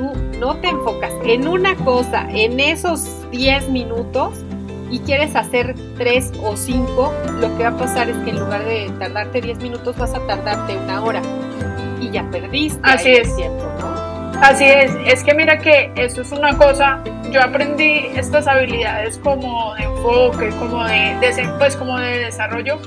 [0.00, 4.32] tú no te enfocas en una cosa en esos 10 minutos
[4.90, 8.64] y quieres hacer 3 o 5, lo que va a pasar es que en lugar
[8.64, 11.22] de tardarte 10 minutos vas a tardarte una hora
[12.00, 13.34] y ya perdiste Así es.
[13.36, 13.90] tiempo, ¿no?
[14.42, 19.74] Así es, es que mira que eso es una cosa, yo aprendí estas habilidades como
[19.74, 22.78] de enfoque, como de, de pues como de desarrollo.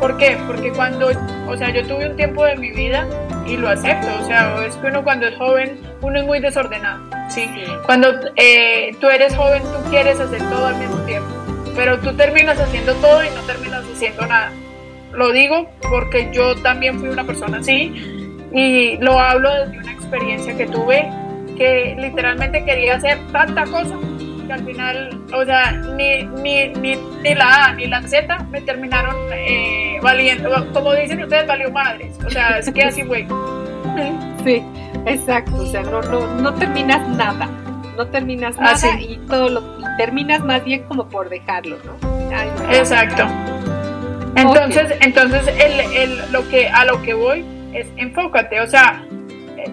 [0.00, 0.36] ¿Por qué?
[0.48, 1.10] Porque cuando,
[1.46, 3.06] o sea, yo tuve un tiempo de mi vida
[3.46, 4.08] y lo acepto.
[4.20, 7.00] O sea, es que uno cuando es joven, uno es muy desordenado.
[7.28, 7.48] ¿sí?
[7.86, 11.30] Cuando eh, tú eres joven, tú quieres hacer todo al mismo tiempo,
[11.76, 14.50] pero tú terminas haciendo todo y no terminas haciendo nada.
[15.12, 18.21] Lo digo porque yo también fui una persona así
[18.54, 21.10] y lo hablo desde una experiencia que tuve
[21.56, 23.94] que literalmente quería hacer tanta cosa
[24.46, 28.60] que al final, o sea, ni, ni, ni, ni la A ni la Z me
[28.62, 32.18] terminaron eh, valiendo, como dicen ustedes, valió madres.
[32.26, 33.26] O sea, es que así fue.
[34.42, 34.60] Sí,
[35.06, 35.54] exacto.
[35.54, 37.48] O sea, no, no, no terminas nada.
[37.96, 39.62] No terminas nada y todo lo
[39.96, 42.32] terminas más bien como por dejarlo, ¿no?
[42.72, 43.24] Exacto.
[44.34, 49.04] Entonces, entonces el, el, lo que a lo que voy es enfócate, o sea,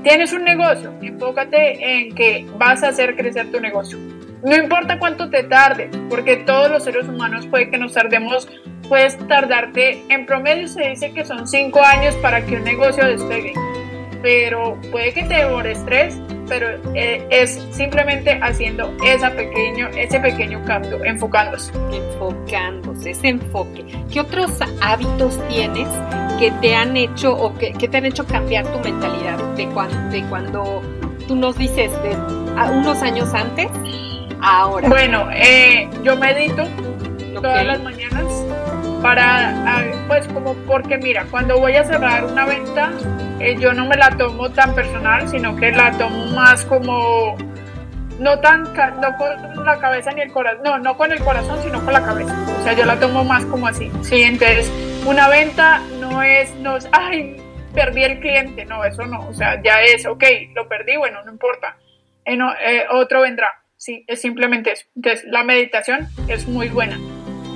[0.04, 3.97] tienes un negocio, enfócate en que vas a hacer crecer tu negocio.
[4.43, 8.47] No importa cuánto te tarde, porque todos los seres humanos puede que nos tardemos,
[8.88, 13.54] puedes tardarte, en promedio se dice que son cinco años para que un negocio despegue,
[14.22, 16.15] pero puede que te demores tres,
[16.47, 21.72] pero eh, es simplemente haciendo esa pequeño, ese pequeño cambio, enfocándose.
[21.93, 23.86] Enfocándose, ese enfoque.
[24.11, 24.51] ¿Qué otros
[24.82, 25.88] hábitos tienes
[26.39, 30.24] que te han hecho o que, te han hecho cambiar tu mentalidad de cuando, de
[30.24, 30.82] cuando
[31.28, 32.15] tú nos dices de
[32.72, 33.67] unos años antes
[34.41, 34.89] ahora?
[34.89, 36.67] Bueno, eh, yo medito
[37.36, 38.26] todas las mañanas
[39.02, 42.91] para, ah, pues como porque mira, cuando voy a cerrar una venta,
[43.39, 47.38] eh, yo no me la tomo tan personal, sino que la tomo más como,
[48.20, 51.84] no tan, no con la cabeza ni el corazón, no, no con el corazón, sino
[51.84, 52.36] con la cabeza.
[52.60, 53.91] O sea, yo la tomo más como así.
[54.02, 54.72] Sí, entonces,
[55.06, 57.38] una venta no es, no es, ay,
[57.74, 60.24] perdí el cliente, no, eso no, o sea, ya es, ok,
[60.54, 61.78] lo perdí, bueno, no importa,
[62.26, 63.50] eh, eh, otro vendrá.
[63.78, 64.86] Sí, es simplemente eso.
[64.93, 67.00] Entonces, la meditación es muy buena.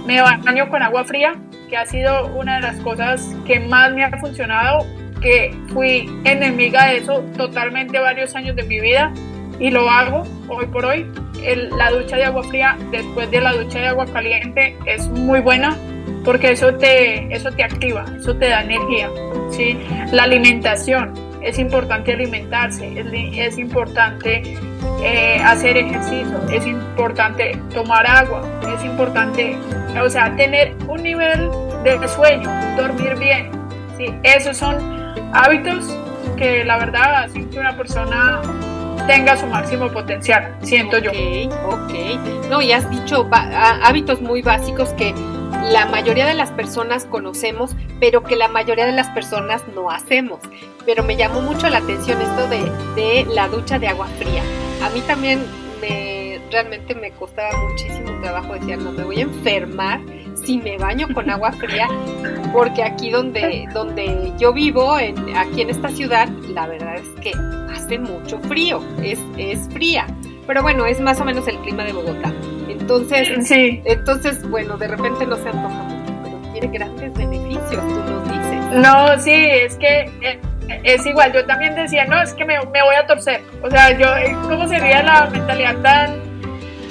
[0.05, 1.35] Me baño con agua fría,
[1.69, 4.85] que ha sido una de las cosas que más me ha funcionado,
[5.21, 9.13] que fui enemiga de eso totalmente varios años de mi vida
[9.59, 11.09] y lo hago hoy por hoy.
[11.77, 15.75] la ducha de agua fría después de la ducha de agua caliente es muy buena
[16.23, 19.09] porque eso te, eso te activa, eso te da energía.
[19.51, 19.77] ¿sí?
[20.11, 22.89] La alimentación, es importante alimentarse,
[23.35, 24.41] es, importante
[25.03, 28.41] eh, hacer ejercicio, es importante tomar agua,
[28.75, 29.57] es importante,
[30.01, 31.49] o sea, tener un nivel
[31.83, 33.51] de sueño, dormir bien.
[33.97, 34.13] ¿sí?
[34.23, 34.77] Esos son
[35.33, 35.97] hábitos
[36.37, 38.41] que la verdad hacen que una persona
[39.07, 41.11] tenga su máximo potencial, siento yo.
[41.11, 41.93] Ok,
[42.49, 45.13] no, y has dicho hábitos muy básicos que
[45.71, 50.39] la mayoría de las personas conocemos, pero que la mayoría de las personas no hacemos.
[50.85, 52.63] Pero me llamó mucho la atención esto de,
[52.95, 54.43] de la ducha de agua fría.
[54.83, 55.39] A mí también
[55.81, 59.99] me realmente me costaba muchísimo trabajo decir, no, me voy a enfermar
[60.35, 61.87] si me baño con agua fría,
[62.51, 67.31] porque aquí donde, donde yo vivo, en, aquí en esta ciudad, la verdad es que
[67.73, 70.05] hace mucho frío, es, es fría.
[70.45, 72.33] Pero bueno, es más o menos el clima de Bogotá.
[72.67, 73.81] Entonces, sí.
[73.85, 78.81] entonces, bueno, de repente no se antoja mucho, pero tiene grandes beneficios, tú nos dices.
[78.81, 80.39] No, sí, es que eh,
[80.83, 83.41] es igual, yo también decía, no, es que me, me voy a torcer.
[83.61, 86.21] O sea, yo, eh, ¿cómo sería la mentalidad tan,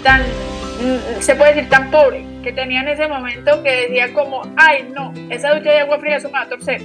[0.03, 4.43] tan, mm, se puede decir, tan pobre que tenía en ese momento que decía como,
[4.57, 6.83] ay, no, esa ducha de agua fría eso me va a torcer.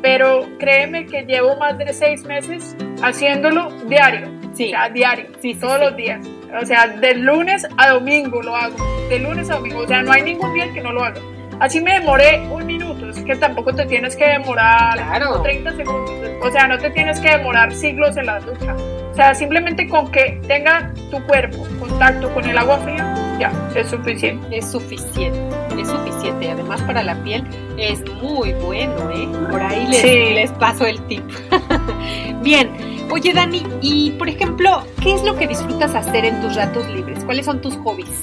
[0.00, 4.28] Pero créeme que llevo más de seis meses haciéndolo diario.
[4.54, 4.66] Sí.
[4.66, 6.24] O sea, diario, sí, todos los días.
[6.60, 8.76] O sea, de lunes a domingo lo hago.
[9.08, 9.80] De lunes a domingo.
[9.80, 11.20] O sea, no hay ningún día que no lo haga.
[11.60, 12.87] Así me demoré un minuto.
[13.16, 15.42] Es que tampoco te tienes que demorar claro.
[15.42, 16.20] 30 segundos.
[16.42, 18.76] O sea, no te tienes que demorar siglos en la ducha.
[19.12, 23.88] O sea, simplemente con que tenga tu cuerpo contacto con el agua fría, ya, es
[23.88, 24.58] suficiente.
[24.58, 25.40] Es suficiente,
[25.80, 26.46] es suficiente.
[26.46, 27.44] Y además para la piel
[27.76, 29.28] es muy bueno, ¿eh?
[29.50, 31.24] Por ahí les, les paso el tip.
[32.42, 32.70] Bien,
[33.10, 37.24] oye Dani, y por ejemplo, ¿qué es lo que disfrutas hacer en tus ratos libres?
[37.24, 38.22] ¿Cuáles son tus hobbies?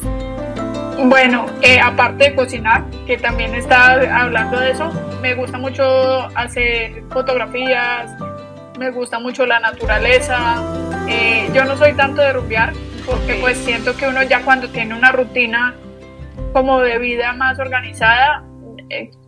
[0.98, 4.92] Bueno, eh, aparte de cocinar, que también está hablando de eso,
[5.22, 5.84] me gusta mucho
[6.36, 8.12] hacer fotografías,
[8.80, 10.56] me gusta mucho la naturaleza.
[11.08, 12.74] Eh, yo no soy tanto de rumbear,
[13.06, 15.76] porque pues siento que uno ya cuando tiene una rutina
[16.54, 18.44] como de vida más organizada,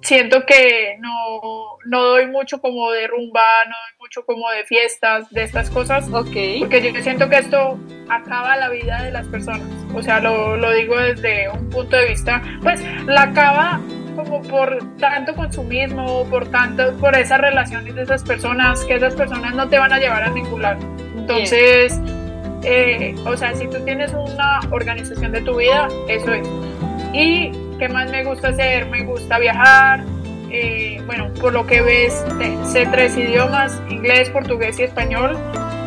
[0.02, 5.30] siento que no, no, doy mucho como de rumba, no doy mucho como de fiestas,
[5.32, 6.10] de estas cosas.
[6.12, 6.60] Okay.
[6.60, 9.62] Porque yo siento que esto acaba la vida de las personas.
[9.94, 13.80] O sea, lo, lo digo desde un punto de vista, pues la acaba
[14.16, 19.54] como por tanto consumismo, por tanto, por esas relaciones de esas personas, que esas personas
[19.54, 20.80] no te van a llevar a ningún lado.
[21.16, 22.00] Entonces,
[22.64, 26.48] eh, o sea, si tú tienes una organización de tu vida, eso es.
[27.14, 28.88] Y ¿Qué más me gusta hacer?
[28.88, 30.04] Me gusta viajar.
[30.50, 32.26] Eh, bueno, por lo que ves,
[32.64, 35.38] sé tres idiomas, inglés, portugués y español.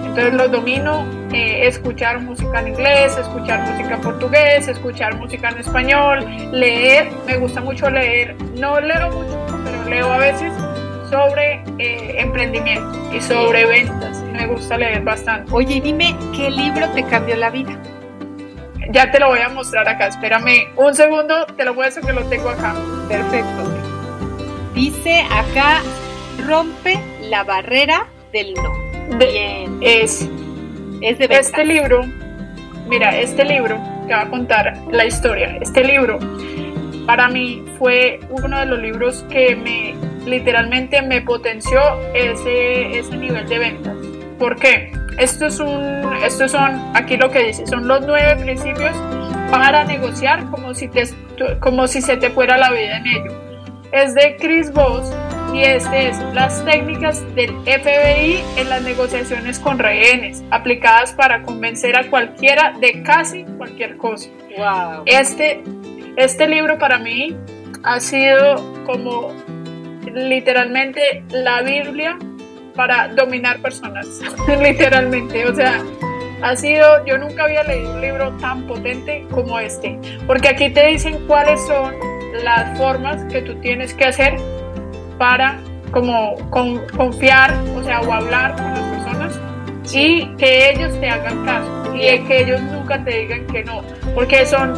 [0.05, 1.05] Entonces los domino.
[1.33, 7.09] Eh, escuchar música en inglés, escuchar música en portugués, escuchar música en español, leer.
[7.27, 8.37] Me gusta mucho leer.
[8.57, 10.53] No leo mucho, pero leo a veces
[11.09, 14.23] sobre eh, emprendimiento y sobre ventas.
[14.33, 15.53] Me gusta leer bastante.
[15.53, 17.77] Oye, dime, ¿qué libro te cambió la vida?
[18.93, 20.09] Ya te lo voy a mostrar acá.
[20.09, 22.75] Espérame un segundo, te lo muestro que lo tengo acá.
[23.09, 23.71] Perfecto.
[24.75, 25.81] Dice acá,
[26.47, 28.73] rompe la barrera del no.
[29.17, 29.79] Bien.
[29.81, 30.29] Es,
[31.01, 32.03] es de Este libro,
[32.89, 33.79] mira, este libro,
[34.09, 35.57] te va a contar la historia.
[35.61, 36.19] Este libro,
[37.07, 39.95] para mí, fue uno de los libros que me,
[40.29, 41.81] literalmente, me potenció
[42.13, 43.97] ese, ese nivel de ventas.
[44.39, 44.93] ¿Por qué?
[45.21, 48.97] Esto es un, estos son, aquí lo que dice, son los nueve principios
[49.51, 51.03] para negociar como si, te,
[51.61, 53.43] como si se te fuera la vida en ello.
[53.93, 55.13] Es de Chris Voss
[55.53, 61.97] y este es las técnicas del FBI en las negociaciones con rehenes, aplicadas para convencer
[61.97, 64.31] a cualquiera de casi cualquier cosa.
[64.57, 65.03] Wow.
[65.05, 65.63] Este,
[66.17, 67.37] este libro para mí
[67.83, 68.55] ha sido
[68.87, 69.35] como
[70.15, 72.17] literalmente la Biblia
[72.75, 74.07] para dominar personas,
[74.63, 75.47] literalmente.
[75.47, 75.83] O sea,
[76.43, 80.87] ha sido, yo nunca había leído un libro tan potente como este, porque aquí te
[80.87, 81.95] dicen cuáles son
[82.45, 84.37] las formas que tú tienes que hacer
[85.19, 85.61] para
[85.91, 89.41] como confiar, o sea, o hablar con las personas
[89.93, 93.83] y que ellos te hagan caso y que ellos nunca te digan que no,
[94.15, 94.73] porque son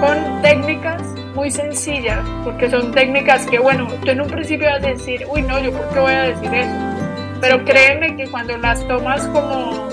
[0.00, 1.02] con técnicas
[1.34, 5.42] muy sencillas, porque son técnicas que, bueno, tú en un principio vas a decir, uy,
[5.42, 6.97] no, yo por qué voy a decir eso,
[7.40, 9.88] pero créeme que cuando las tomas como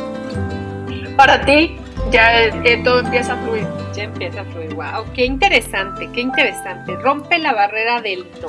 [1.15, 1.77] para ti,
[2.11, 2.51] ya
[2.83, 3.67] todo empieza a fluir.
[3.93, 4.73] Ya empieza a fluir.
[4.73, 6.95] Wow, qué interesante, qué interesante.
[6.97, 8.47] Rompe la barrera del no.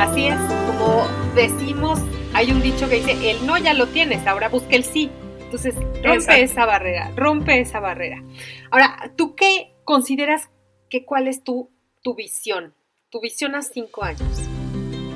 [0.00, 0.36] Así es,
[0.66, 2.00] como decimos,
[2.34, 5.10] hay un dicho que dice, el no ya lo tienes, ahora busca el sí.
[5.40, 8.22] Entonces, rompe esa barrera, rompe esa barrera.
[8.70, 10.50] Ahora, ¿tú qué consideras
[10.90, 11.70] que cuál es tu,
[12.02, 12.74] tu visión?
[13.10, 14.42] Tu visión a cinco años.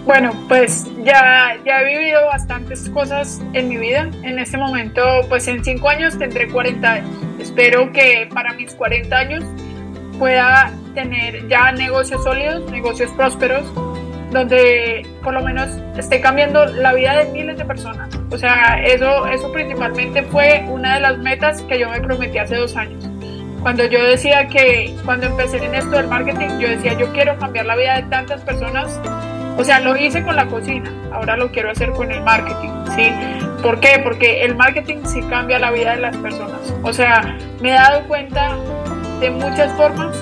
[0.05, 4.09] Bueno, pues ya, ya he vivido bastantes cosas en mi vida.
[4.22, 7.11] En este momento, pues en cinco años tendré 40 años.
[7.38, 9.44] Espero que para mis 40 años
[10.18, 13.64] pueda tener ya negocios sólidos, negocios prósperos,
[14.30, 18.09] donde por lo menos esté cambiando la vida de miles de personas.
[18.30, 22.57] O sea, eso, eso principalmente fue una de las metas que yo me prometí hace
[22.57, 23.09] dos años.
[23.62, 27.66] Cuando yo decía que cuando empecé en esto del marketing, yo decía, yo quiero cambiar
[27.66, 28.98] la vida de tantas personas
[29.57, 33.12] o sea, lo hice con la cocina, ahora lo quiero hacer con el marketing, ¿sí?
[33.62, 34.01] ¿Por qué?
[34.03, 36.74] Porque el marketing sí cambia la vida de las personas.
[36.82, 38.57] O sea, me he dado cuenta
[39.20, 40.16] de muchas formas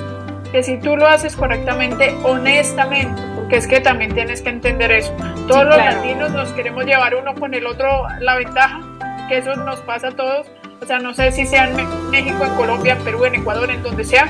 [0.51, 5.15] que si tú lo haces correctamente, honestamente, porque es que también tienes que entender eso.
[5.47, 8.81] Todos los latinos nos queremos llevar uno con el otro la ventaja,
[9.29, 10.51] que eso nos pasa a todos.
[10.81, 11.77] O sea, no sé si sea en
[12.11, 14.29] México, en Colombia, en Perú, en Ecuador, en donde sea.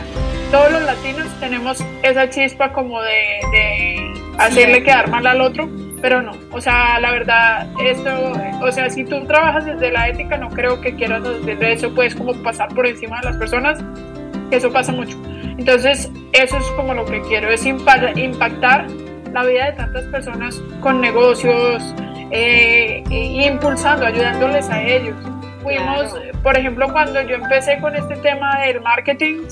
[0.50, 5.68] Todos los latinos tenemos esa chispa como de, de hacerle quedar mal al otro
[6.00, 8.10] pero no, o sea, la verdad, esto,
[8.62, 12.14] o sea, si tú trabajas desde la ética, no creo que quieras desde eso, puedes
[12.14, 13.82] como pasar por encima de las personas,
[14.50, 15.16] eso pasa mucho.
[15.58, 18.86] Entonces, eso es como lo que quiero, es impactar
[19.32, 21.82] la vida de tantas personas con negocios,
[22.30, 25.16] eh, impulsando, ayudándoles a ellos.
[25.62, 29.42] Fuimos, por ejemplo, cuando yo empecé con este tema del marketing,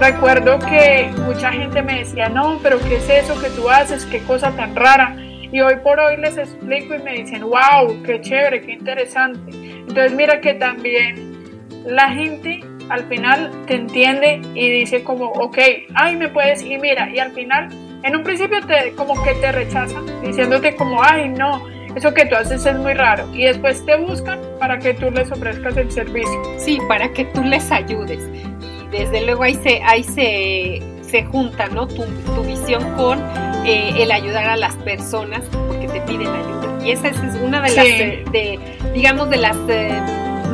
[0.00, 4.04] recuerdo que mucha gente me decía, no, pero ¿qué es eso que tú haces?
[4.06, 5.16] ¿Qué cosa tan rara?
[5.52, 9.50] Y hoy por hoy les explico y me dicen, wow, qué chévere, qué interesante.
[9.52, 15.58] Entonces mira que también la gente al final te entiende y dice como, ok,
[15.94, 17.68] ay, me puedes, y mira, y al final,
[18.02, 21.66] en un principio te, como que te rechazan, diciéndote como, ay, no,
[21.96, 23.26] eso que tú haces es muy raro.
[23.34, 26.42] Y después te buscan para que tú les ofrezcas el servicio.
[26.58, 28.20] Sí, para que tú les ayudes.
[28.22, 31.86] Y desde luego ahí se, ahí se, se junta, ¿no?
[31.86, 33.18] Tu, tu visión con
[33.64, 36.84] eh, el ayudar a las personas porque te piden ayuda.
[36.84, 38.58] Y esa es una de las, de,
[38.94, 40.00] digamos, de las eh,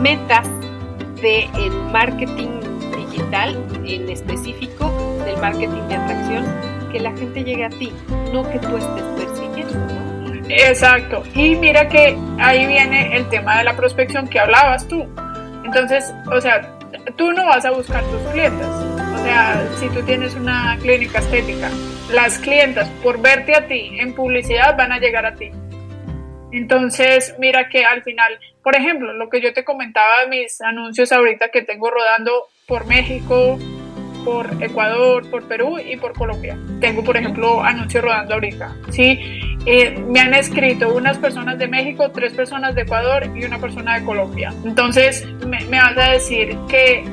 [0.00, 0.48] metas
[1.22, 2.60] del el marketing
[2.96, 4.90] digital, en específico
[5.24, 6.44] del marketing de atracción,
[6.90, 7.92] que la gente llegue a ti,
[8.32, 10.05] no que tú estés persiguiendo.
[10.48, 11.22] Exacto.
[11.34, 15.06] Y mira que ahí viene el tema de la prospección que hablabas tú.
[15.64, 16.76] Entonces, o sea,
[17.16, 18.66] tú no vas a buscar tus clientes.
[18.66, 21.70] O sea, si tú tienes una clínica estética,
[22.12, 25.50] las clientas por verte a ti en publicidad van a llegar a ti.
[26.52, 31.10] Entonces, mira que al final, por ejemplo, lo que yo te comentaba de mis anuncios
[31.12, 33.58] ahorita que tengo rodando por México,
[34.24, 36.56] por Ecuador, por Perú y por Colombia.
[36.80, 38.76] Tengo, por ejemplo, anuncios rodando ahorita.
[38.90, 43.58] Sí, eh, me han escrito unas personas de México, tres personas de Ecuador y una
[43.58, 44.52] persona de Colombia.
[44.64, 47.04] Entonces, me, me vas a decir que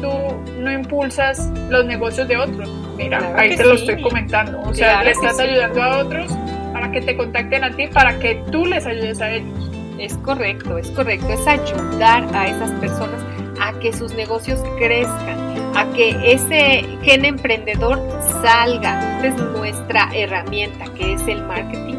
[0.00, 0.10] tú
[0.58, 2.70] no impulsas los negocios de otros.
[2.96, 4.60] Mira, ahí te lo estoy comentando.
[4.62, 6.30] O sea, le estás ayudando a otros
[6.72, 9.70] para que te contacten a ti, para que tú les ayudes a ellos.
[9.98, 11.28] Es correcto, es correcto.
[11.28, 13.20] Es ayudar a esas personas
[13.60, 18.00] a que sus negocios crezcan, a que ese gen emprendedor
[18.42, 19.20] salga.
[19.22, 21.96] es nuestra herramienta, que es el marketing.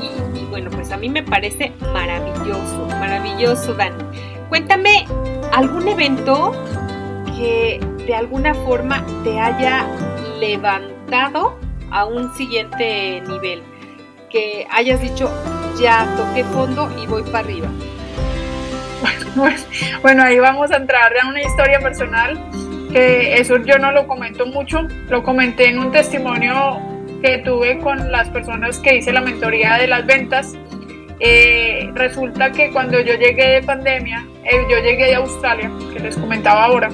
[0.00, 4.02] Y, y bueno, pues a mí me parece maravilloso, maravilloso, Dani.
[4.48, 5.06] Cuéntame
[5.52, 6.52] algún evento
[7.36, 9.86] que de alguna forma te haya
[10.40, 11.58] levantado
[11.90, 13.62] a un siguiente nivel,
[14.30, 15.30] que hayas dicho,
[15.78, 17.68] ya toqué fondo y voy para arriba.
[20.02, 22.38] Bueno, ahí vamos a entrar a una historia personal,
[22.92, 26.80] que eso yo no lo comento mucho, lo comenté en un testimonio
[27.22, 30.54] que tuve con las personas que hice la mentoría de las ventas.
[31.20, 36.16] Eh, resulta que cuando yo llegué de pandemia, eh, yo llegué de Australia, que les
[36.16, 36.90] comentaba ahora,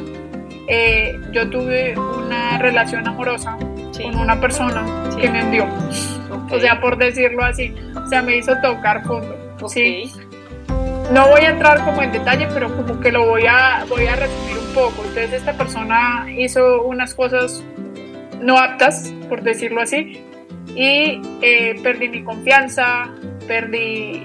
[0.68, 4.84] eh, yo tuve una relación amorosa con una persona
[5.18, 5.66] que me envió.
[6.50, 9.34] O sea, por decirlo así, o sea, me hizo tocar fondo.
[9.66, 10.12] Sí.
[11.12, 14.16] No voy a entrar como en detalle, pero como que lo voy a, voy a
[14.16, 15.02] resumir un poco.
[15.04, 17.64] Entonces, esta persona hizo unas cosas
[18.40, 20.22] no aptas, por decirlo así,
[20.74, 23.10] y eh, perdí mi confianza,
[23.46, 24.22] perdí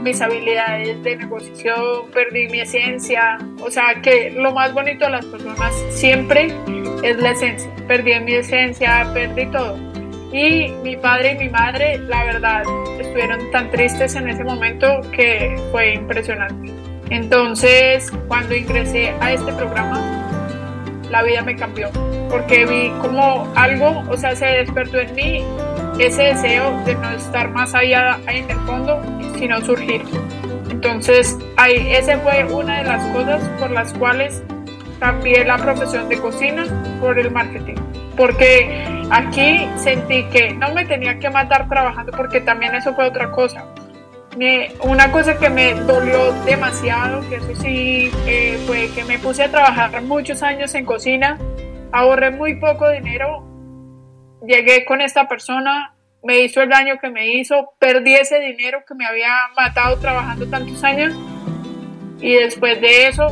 [0.00, 3.38] mis habilidades de negociación, perdí mi esencia.
[3.62, 6.52] O sea que lo más bonito de las personas siempre
[7.02, 7.70] es la esencia.
[7.86, 9.93] Perdí mi esencia, perdí todo.
[10.34, 12.64] Y mi padre y mi madre, la verdad,
[12.98, 16.72] estuvieron tan tristes en ese momento que fue impresionante.
[17.08, 20.02] Entonces, cuando ingresé a este programa,
[21.08, 21.88] la vida me cambió,
[22.28, 25.44] porque vi como algo, o sea, se despertó en mí
[26.00, 29.00] ese deseo de no estar más allá en el fondo,
[29.38, 30.02] sino surgir.
[30.68, 34.42] Entonces, ahí, esa fue una de las cosas por las cuales
[34.98, 36.64] cambié la profesión de cocina
[37.00, 37.74] por el marketing.
[38.16, 43.30] Porque aquí sentí que no me tenía que matar trabajando, porque también eso fue otra
[43.30, 43.66] cosa.
[44.82, 49.50] una cosa que me dolió demasiado, que eso sí, eh, fue que me puse a
[49.50, 51.38] trabajar muchos años en cocina,
[51.92, 53.54] ahorré muy poco dinero
[54.46, 58.94] llegué con esta persona, me hizo el daño que me hizo, perdí ese dinero que
[58.94, 61.14] me había matado trabajando tantos años
[62.20, 63.26] y después de eso,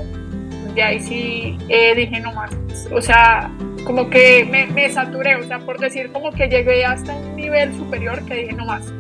[0.75, 2.57] de ahí sí eh, dije no más,
[2.93, 3.51] o sea,
[3.85, 7.75] como que me, me, saturé, o sea, por decir como que llegué hasta un nivel
[7.75, 8.93] superior que dije no más,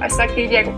[0.00, 0.72] hasta aquí llego.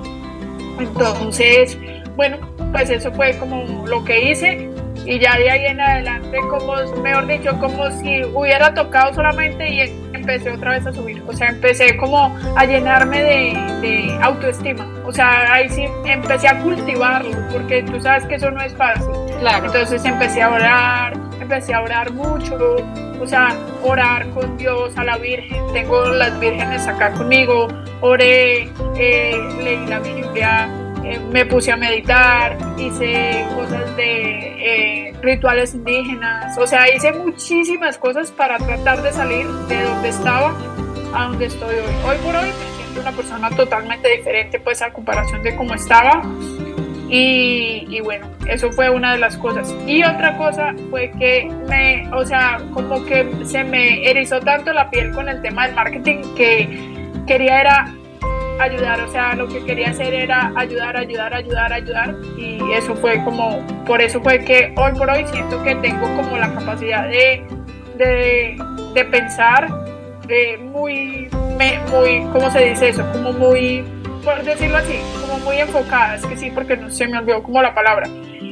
[0.79, 1.79] Entonces,
[2.17, 2.39] bueno,
[2.73, 4.71] pues eso fue como lo que hice
[5.07, 9.81] y ya de ahí en adelante, como, mejor dicho, como si hubiera tocado solamente y
[10.25, 11.23] empecé otra vez a subir.
[11.27, 14.87] O sea, empecé como a llenarme de, autoestima.
[15.05, 19.13] O sea, ahí sí empecé a cultivarlo, porque tú sabes que eso no es fácil.
[19.41, 19.67] Claro.
[19.67, 22.57] Entonces empecé a orar, empecé a orar mucho,
[23.21, 25.63] o sea, orar con Dios, a la Virgen.
[25.73, 27.69] Tengo las vírgenes acá conmigo,
[28.01, 30.69] oré, eh, leí la Biblia
[31.05, 37.99] eh, me puse a meditar, hice cosas de eh, rituales indígenas, o sea, hice muchísimas
[37.99, 40.55] cosas para tratar de salir de donde estaba
[41.15, 41.95] a donde estoy hoy.
[42.07, 46.23] Hoy por hoy me siento una persona totalmente diferente pues a comparación de cómo estaba.
[47.09, 49.73] Y, y, bueno, eso fue una de las cosas.
[49.87, 54.91] Y otra cosa fue que me, o sea, como que se me erizó tanto la
[54.91, 56.97] piel con el tema del marketing que
[57.27, 57.95] quería era
[58.59, 63.23] ayudar, o sea, lo que quería hacer era ayudar, ayudar, ayudar, ayudar y eso fue
[63.25, 67.45] como, por eso fue que hoy por hoy siento que tengo como la capacidad de,
[67.97, 69.69] de, pensar
[70.27, 71.29] de muy,
[71.91, 73.05] muy, ¿cómo se dice eso?
[73.13, 73.85] Como muy,
[74.25, 77.61] por decirlo así, como muy enfocada, es que sí, porque no se me olvidó como
[77.61, 78.09] la palabra,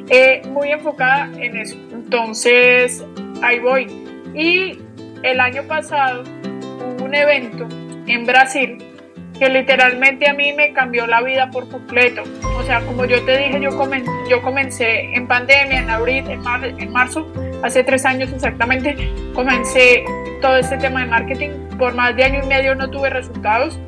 [0.08, 1.76] eh, muy enfocada en eso.
[1.92, 3.04] Entonces,
[3.42, 3.86] ahí voy.
[4.34, 4.78] Y
[5.22, 6.24] el año pasado
[6.98, 7.66] hubo un evento
[8.06, 8.91] en Brasil
[9.42, 12.22] que literalmente a mí me cambió la vida por completo.
[12.56, 16.40] O sea, como yo te dije, yo, comencé, yo comencé en pandemia, en abril, en,
[16.78, 17.26] en marzo,
[17.60, 18.96] hace tres años exactamente,
[19.34, 20.04] comencé
[20.40, 21.50] todo este tema de marketing.
[21.76, 23.80] Por más de año y medio no tuve resultados.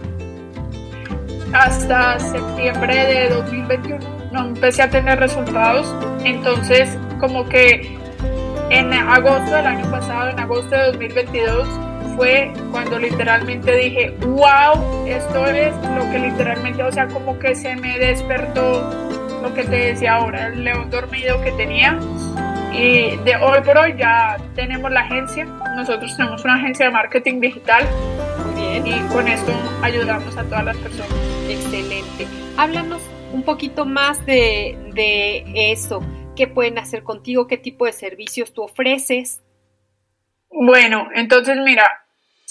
[1.53, 3.99] Hasta septiembre de 2021
[4.33, 5.95] no empecé a tener resultados.
[6.25, 7.97] Entonces, como que
[8.71, 11.69] en agosto del año pasado, en agosto de 2022,
[12.17, 17.77] fue cuando literalmente dije, wow, esto es lo que literalmente, o sea, como que se
[17.77, 18.83] me despertó
[19.43, 21.99] lo que te decía ahora, el león dormido que tenía.
[22.73, 25.45] Y de hoy por hoy ya tenemos la agencia,
[25.77, 27.87] nosotros tenemos una agencia de marketing digital.
[28.45, 28.87] Muy bien.
[28.87, 29.53] Y con esto
[29.83, 31.13] ayudamos a todas las personas.
[31.49, 32.27] Excelente.
[32.57, 33.03] Háblanos
[33.33, 36.03] un poquito más de, de eso.
[36.35, 37.47] ¿Qué pueden hacer contigo?
[37.47, 39.43] ¿Qué tipo de servicios tú ofreces?
[40.51, 42.04] Bueno, entonces mira,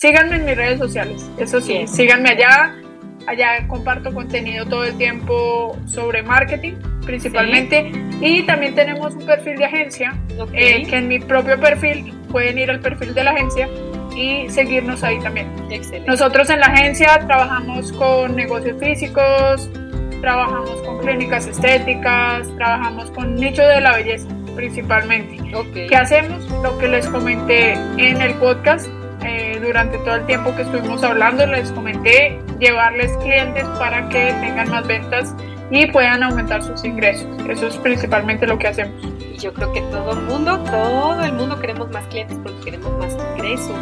[0.03, 2.75] Síganme en mis redes sociales, eso sí, síganme allá.
[3.25, 6.73] Allá comparto contenido todo el tiempo sobre marketing,
[7.05, 7.89] principalmente.
[8.19, 10.13] Y también tenemos un perfil de agencia,
[10.51, 13.69] eh, que en mi propio perfil pueden ir al perfil de la agencia
[14.13, 15.47] y seguirnos ahí también.
[16.05, 19.69] Nosotros en la agencia trabajamos con negocios físicos,
[20.19, 25.37] trabajamos con clínicas estéticas, trabajamos con nicho de la belleza principalmente.
[25.73, 26.43] ¿Qué hacemos?
[26.61, 28.89] Lo que les comenté en el podcast,
[29.63, 34.86] durante todo el tiempo que estuvimos hablando, les comenté llevarles clientes para que tengan más
[34.86, 35.34] ventas
[35.71, 37.28] y puedan aumentar sus ingresos.
[37.49, 39.03] Eso es principalmente lo que hacemos.
[39.34, 42.91] Y yo creo que todo el mundo, todo el mundo queremos más clientes porque queremos
[42.99, 43.78] más ingresos,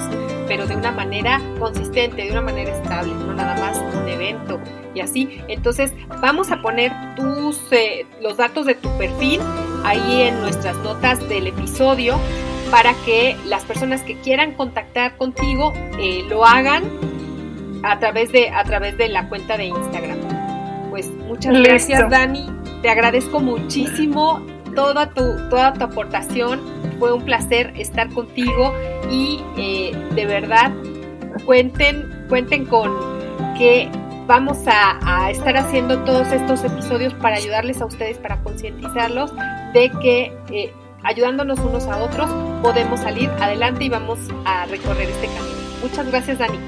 [0.47, 4.59] pero de una manera consistente, de una manera estable, no nada más un evento
[4.93, 5.41] y así.
[5.47, 9.41] Entonces vamos a poner tus, eh, los datos de tu perfil
[9.83, 12.19] ahí en nuestras notas del episodio
[12.71, 16.83] para que las personas que quieran contactar contigo eh, lo hagan
[17.83, 20.17] a través, de, a través de la cuenta de Instagram.
[20.89, 22.47] Pues muchas gracias Dani,
[22.81, 26.61] te agradezco muchísimo toda tu, toda tu aportación,
[26.97, 28.73] fue un placer estar contigo
[29.09, 30.71] y eh, de verdad
[31.45, 32.91] cuenten, cuenten con
[33.57, 33.89] que
[34.27, 39.33] vamos a, estar haciendo todos estos episodios para ayudarles a ustedes, para concientizarlos
[39.73, 40.73] de que eh,
[41.03, 42.29] ayudándonos unos a otros,
[42.61, 45.55] podemos salir adelante y vamos a recorrer este camino.
[45.81, 46.59] Muchas gracias, Dani.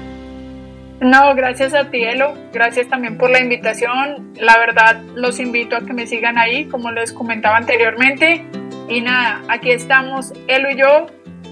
[1.00, 2.34] No, gracias a ti, Elo.
[2.52, 4.32] Gracias también por la invitación.
[4.36, 8.44] La verdad, los invito a que me sigan ahí, como les comentaba anteriormente.
[8.88, 11.06] Y nada, aquí estamos, Elo y yo,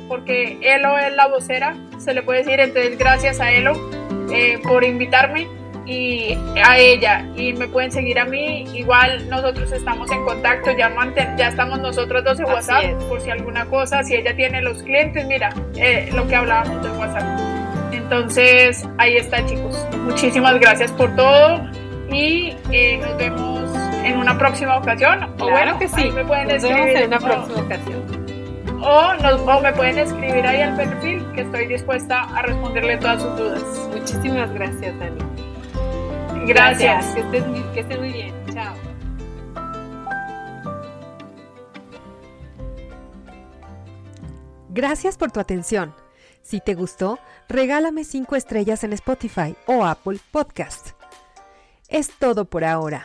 [0.08, 2.60] porque Elo es la vocera, se le puede decir.
[2.60, 3.72] Entonces, gracias a Elo
[4.32, 5.48] eh, por invitarme
[5.86, 8.64] y a ella y me pueden seguir a mí.
[8.74, 10.92] Igual nosotros estamos en contacto ya
[11.36, 15.26] ya estamos nosotros dos en WhatsApp por si alguna cosa si ella tiene los clientes
[15.26, 17.40] mira eh, lo que hablábamos de WhatsApp.
[17.92, 19.86] Entonces ahí está chicos.
[20.04, 21.60] Muchísimas gracias por todo
[22.10, 23.70] y eh, nos vemos
[24.04, 26.10] en una próxima ocasión o bueno que sí.
[26.10, 28.02] me pueden nos escribir en una próxima ocasión.
[28.82, 33.22] o, nos, o me pueden escribir ahí al perfil que estoy dispuesta a responderle todas
[33.22, 33.62] sus dudas.
[33.94, 35.31] Muchísimas gracias, Dani.
[36.46, 37.06] Gracias.
[37.14, 38.34] Que, estés, que estés muy bien.
[38.52, 38.74] Chao.
[44.70, 45.94] Gracias por tu atención.
[46.42, 47.18] Si te gustó,
[47.48, 50.90] regálame 5 estrellas en Spotify o Apple Podcast.
[51.88, 53.04] Es todo por ahora.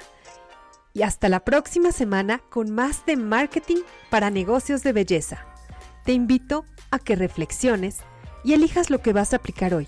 [0.93, 5.45] y hasta la próxima semana con más de marketing para negocios de belleza.
[6.05, 7.99] Te invito a que reflexiones
[8.43, 9.87] y elijas lo que vas a aplicar hoy.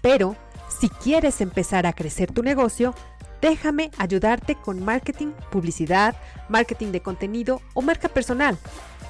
[0.00, 0.36] Pero,
[0.78, 2.94] si quieres empezar a crecer tu negocio,
[3.40, 6.14] déjame ayudarte con marketing, publicidad,
[6.48, 8.56] marketing de contenido o marca personal.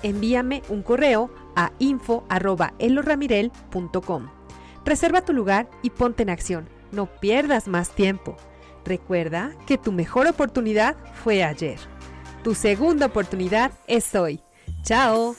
[0.02, 4.30] Envíame un correo a info.eloramirel.com.
[4.84, 6.68] Reserva tu lugar y ponte en acción.
[6.92, 8.36] No pierdas más tiempo.
[8.84, 11.78] Recuerda que tu mejor oportunidad fue ayer.
[12.42, 14.40] Tu segunda oportunidad es hoy.
[14.84, 15.34] ¡Chao!